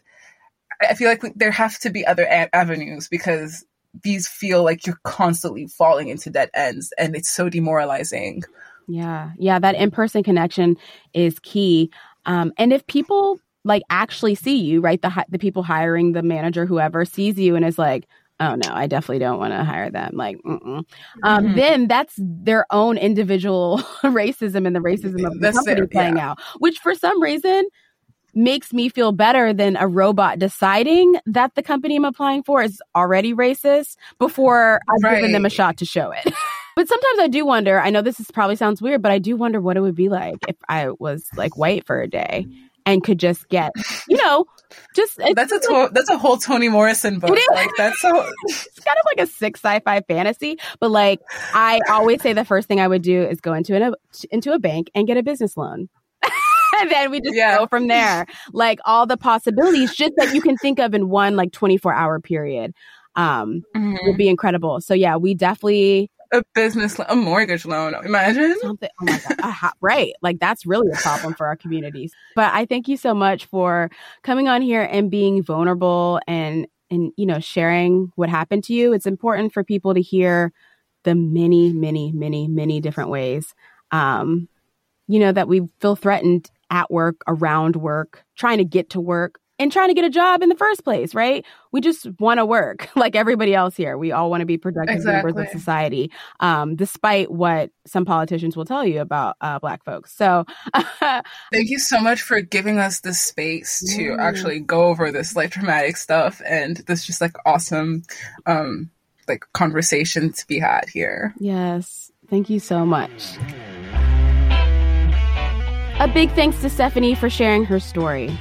I 0.81 0.87
I 0.87 0.93
feel 0.95 1.09
like 1.09 1.23
there 1.35 1.51
have 1.51 1.79
to 1.79 1.89
be 1.89 2.05
other 2.05 2.23
a- 2.23 2.55
avenues 2.55 3.07
because 3.07 3.65
these 4.03 4.27
feel 4.27 4.63
like 4.63 4.87
you're 4.87 4.99
constantly 5.03 5.67
falling 5.67 6.07
into 6.09 6.29
dead 6.29 6.49
ends, 6.53 6.93
and 6.97 7.15
it's 7.15 7.29
so 7.29 7.49
demoralizing. 7.49 8.43
Yeah. 8.87 9.31
Yeah. 9.37 9.59
That 9.59 9.75
in 9.75 9.91
person 9.91 10.23
connection 10.23 10.77
is 11.13 11.39
key. 11.39 11.91
Um, 12.25 12.53
and 12.57 12.71
if 12.73 12.85
people 12.87 13.39
like 13.65 13.83
actually 13.89 14.35
see 14.35 14.57
you, 14.57 14.81
right? 14.81 15.01
The, 15.01 15.25
the 15.29 15.39
people 15.39 15.63
hiring 15.63 16.11
the 16.13 16.21
manager, 16.21 16.65
whoever 16.65 17.05
sees 17.05 17.37
you 17.37 17.55
and 17.55 17.63
is 17.65 17.77
like, 17.77 18.07
oh 18.39 18.55
no, 18.55 18.73
I 18.73 18.87
definitely 18.87 19.19
don't 19.19 19.39
want 19.39 19.53
to 19.53 19.63
hire 19.63 19.89
them. 19.89 20.11
Like, 20.15 20.37
um, 20.45 20.85
Mhm. 21.23 21.55
then 21.55 21.87
that's 21.87 22.13
their 22.17 22.65
own 22.71 22.97
individual 22.97 23.77
racism 24.03 24.67
and 24.67 24.75
the 24.75 24.81
racism 24.81 25.25
of 25.25 25.33
the 25.33 25.39
That's 25.39 25.57
company 25.57 25.87
playing 25.87 26.17
yeah. 26.17 26.31
out, 26.31 26.39
which 26.59 26.79
for 26.79 26.93
some 26.93 27.21
reason 27.21 27.65
makes 28.35 28.73
me 28.73 28.89
feel 28.89 29.11
better 29.11 29.53
than 29.53 29.77
a 29.77 29.87
robot 29.87 30.39
deciding 30.39 31.15
that 31.27 31.53
the 31.55 31.61
company 31.61 31.95
I'm 31.95 32.03
applying 32.05 32.43
for 32.43 32.63
is 32.63 32.81
already 32.95 33.33
racist 33.33 33.95
before 34.17 34.81
I've 34.89 35.15
given 35.15 35.31
them 35.31 35.45
a 35.45 35.49
shot 35.49 35.77
to 35.77 35.85
show 35.85 36.11
it. 36.11 36.33
but 36.75 36.87
sometimes 36.87 37.19
I 37.19 37.27
do 37.27 37.45
wonder, 37.45 37.79
I 37.79 37.89
know 37.89 38.01
this 38.01 38.19
is 38.19 38.31
probably 38.31 38.55
sounds 38.55 38.81
weird, 38.81 39.01
but 39.01 39.11
I 39.11 39.19
do 39.19 39.35
wonder 39.35 39.59
what 39.61 39.77
it 39.77 39.81
would 39.81 39.95
be 39.95 40.09
like 40.09 40.37
if 40.47 40.55
I 40.69 40.89
was 40.99 41.27
like 41.35 41.57
white 41.57 41.85
for 41.85 42.01
a 42.01 42.07
day 42.07 42.45
and 42.85 43.03
could 43.03 43.17
just 43.19 43.47
get, 43.49 43.71
you 44.09 44.17
know, 44.17 44.45
just 44.95 45.17
That's 45.35 45.51
a 45.51 45.59
to- 45.59 45.89
that's 45.93 46.09
a 46.09 46.17
whole 46.17 46.37
Toni 46.37 46.67
Morrison 46.67 47.19
book. 47.19 47.37
Like 47.53 47.69
that's 47.77 48.01
so 48.01 48.09
it's 48.45 48.79
kind 48.79 48.97
of 48.97 49.05
like 49.17 49.27
a 49.27 49.31
sick 49.31 49.55
sci-fi 49.55 50.01
fantasy, 50.01 50.57
but 50.79 50.89
like 50.89 51.19
I 51.53 51.79
always 51.89 52.21
say 52.21 52.33
the 52.33 52.43
first 52.43 52.67
thing 52.67 52.79
I 52.79 52.87
would 52.87 53.03
do 53.03 53.21
is 53.23 53.39
go 53.39 53.53
into 53.53 53.75
an, 53.75 53.93
into 54.31 54.51
a 54.51 54.59
bank 54.59 54.89
and 54.95 55.05
get 55.07 55.15
a 55.17 55.23
business 55.23 55.55
loan. 55.55 55.89
and 56.81 56.89
then 56.91 57.11
we 57.11 57.21
just 57.21 57.35
Yeah. 57.35 57.57
go 57.59 57.67
from 57.67 57.87
there. 57.87 58.25
Like 58.51 58.79
all 58.83 59.05
the 59.05 59.15
possibilities 59.17 59.93
just 59.95 60.13
that 60.17 60.33
you 60.33 60.41
can 60.41 60.57
think 60.57 60.79
of 60.79 60.95
in 60.95 61.07
one 61.07 61.35
like 61.35 61.51
24 61.51 61.93
hour 61.93 62.19
period 62.19 62.73
um 63.15 63.61
would 63.75 64.17
be 64.17 64.27
incredible. 64.27 64.81
So 64.81 64.95
yeah, 64.95 65.17
we 65.17 65.35
definitely 65.35 66.09
a 66.33 66.43
business, 66.55 66.99
a 67.07 67.15
mortgage 67.15 67.65
loan. 67.65 67.95
Imagine. 68.05 68.59
something 68.59 68.89
oh 69.01 69.05
my 69.05 69.21
god 69.29 69.39
uh, 69.63 69.69
right 69.81 70.13
like 70.21 70.39
that's 70.39 70.65
really 70.65 70.89
a 70.91 70.95
problem 70.97 71.33
for 71.33 71.47
our 71.47 71.55
communities 71.55 72.11
but 72.35 72.51
i 72.53 72.65
thank 72.65 72.87
you 72.87 72.97
so 72.97 73.13
much 73.13 73.45
for 73.45 73.89
coming 74.23 74.47
on 74.47 74.61
here 74.61 74.81
and 74.91 75.11
being 75.11 75.43
vulnerable 75.43 76.19
and 76.27 76.67
and 76.89 77.11
you 77.17 77.25
know 77.25 77.39
sharing 77.39 78.11
what 78.15 78.29
happened 78.29 78.63
to 78.63 78.73
you 78.73 78.93
it's 78.93 79.05
important 79.05 79.53
for 79.53 79.63
people 79.63 79.93
to 79.93 80.01
hear 80.01 80.51
the 81.03 81.15
many 81.15 81.71
many 81.71 82.11
many 82.11 82.47
many 82.47 82.79
different 82.79 83.09
ways 83.09 83.53
um 83.91 84.47
you 85.07 85.19
know 85.19 85.31
that 85.31 85.47
we 85.47 85.61
feel 85.79 85.95
threatened 85.95 86.49
at 86.69 86.89
work 86.91 87.21
around 87.27 87.75
work 87.75 88.23
trying 88.35 88.57
to 88.57 88.65
get 88.65 88.89
to 88.89 88.99
work 88.99 89.39
in 89.59 89.69
trying 89.69 89.89
to 89.89 89.93
get 89.93 90.03
a 90.03 90.09
job 90.09 90.41
in 90.41 90.49
the 90.49 90.55
first 90.55 90.83
place, 90.83 91.13
right? 91.13 91.45
We 91.71 91.79
just 91.79 92.07
want 92.19 92.39
to 92.39 92.45
work 92.45 92.89
like 92.95 93.15
everybody 93.15 93.53
else 93.53 93.75
here. 93.75 93.97
We 93.97 94.11
all 94.11 94.29
want 94.29 94.41
to 94.41 94.45
be 94.45 94.57
productive 94.57 94.95
Exactly. 94.95 95.31
members 95.31 95.45
of 95.53 95.59
society, 95.59 96.11
um, 96.39 96.75
despite 96.75 97.29
what 97.31 97.69
some 97.85 98.03
politicians 98.05 98.57
will 98.57 98.65
tell 98.65 98.85
you 98.85 98.99
about 99.01 99.35
uh, 99.41 99.59
Black 99.59 99.83
folks. 99.83 100.15
So, 100.15 100.45
Thank 100.99 101.69
you 101.69 101.77
so 101.79 101.99
much 101.99 102.21
for 102.21 102.41
giving 102.41 102.79
us 102.79 103.01
the 103.01 103.13
space 103.13 103.79
to 103.95 104.03
Yeah. 104.03 104.15
actually 104.19 104.59
go 104.59 104.85
over 104.85 105.11
this 105.11 105.35
like 105.35 105.51
dramatic 105.51 105.97
stuff 105.97 106.41
and 106.47 106.77
this 106.87 107.05
just 107.05 107.21
like 107.21 107.35
awesome 107.45 108.03
um 108.45 108.89
like 109.27 109.45
conversation 109.53 110.33
to 110.33 110.47
be 110.47 110.59
had 110.59 110.85
here. 110.91 111.33
yes, 111.39 112.11
thank 112.29 112.49
you 112.49 112.59
so 112.59 112.85
much. 112.85 113.37
A 115.99 116.09
big 116.13 116.31
thanks 116.31 116.59
to 116.61 116.69
Stephanie 116.69 117.15
for 117.15 117.29
sharing 117.29 117.63
her 117.65 117.79
story. 117.79 118.35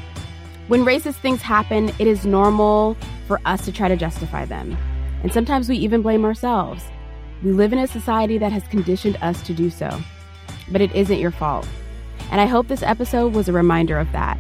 When 0.68 0.84
racist 0.84 1.16
things 1.16 1.42
happen, 1.42 1.90
it 1.98 2.06
is 2.06 2.24
normal 2.24 2.96
for 3.26 3.40
us 3.44 3.64
to 3.64 3.72
try 3.72 3.88
to 3.88 3.96
justify 3.96 4.44
them. 4.44 4.76
And 5.22 5.32
sometimes 5.32 5.68
we 5.68 5.76
even 5.76 6.02
blame 6.02 6.24
ourselves. 6.24 6.84
We 7.42 7.52
live 7.52 7.72
in 7.72 7.80
a 7.80 7.86
society 7.86 8.38
that 8.38 8.52
has 8.52 8.66
conditioned 8.68 9.18
us 9.22 9.42
to 9.42 9.54
do 9.54 9.70
so. 9.70 10.00
But 10.70 10.80
it 10.80 10.94
isn't 10.94 11.18
your 11.18 11.32
fault. 11.32 11.68
And 12.30 12.40
I 12.40 12.46
hope 12.46 12.68
this 12.68 12.82
episode 12.82 13.34
was 13.34 13.48
a 13.48 13.52
reminder 13.52 13.98
of 13.98 14.10
that. 14.12 14.38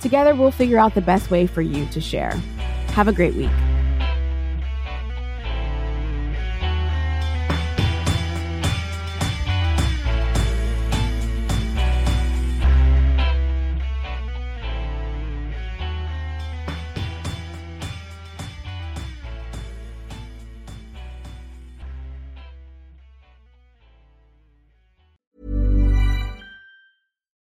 Together, 0.00 0.34
we'll 0.34 0.50
figure 0.50 0.78
out 0.78 0.94
the 0.94 1.00
best 1.00 1.30
way 1.30 1.46
for 1.46 1.62
you 1.62 1.86
to 1.86 2.00
share. 2.00 2.32
Have 2.94 3.08
a 3.08 3.12
great 3.12 3.34
week. 3.34 3.50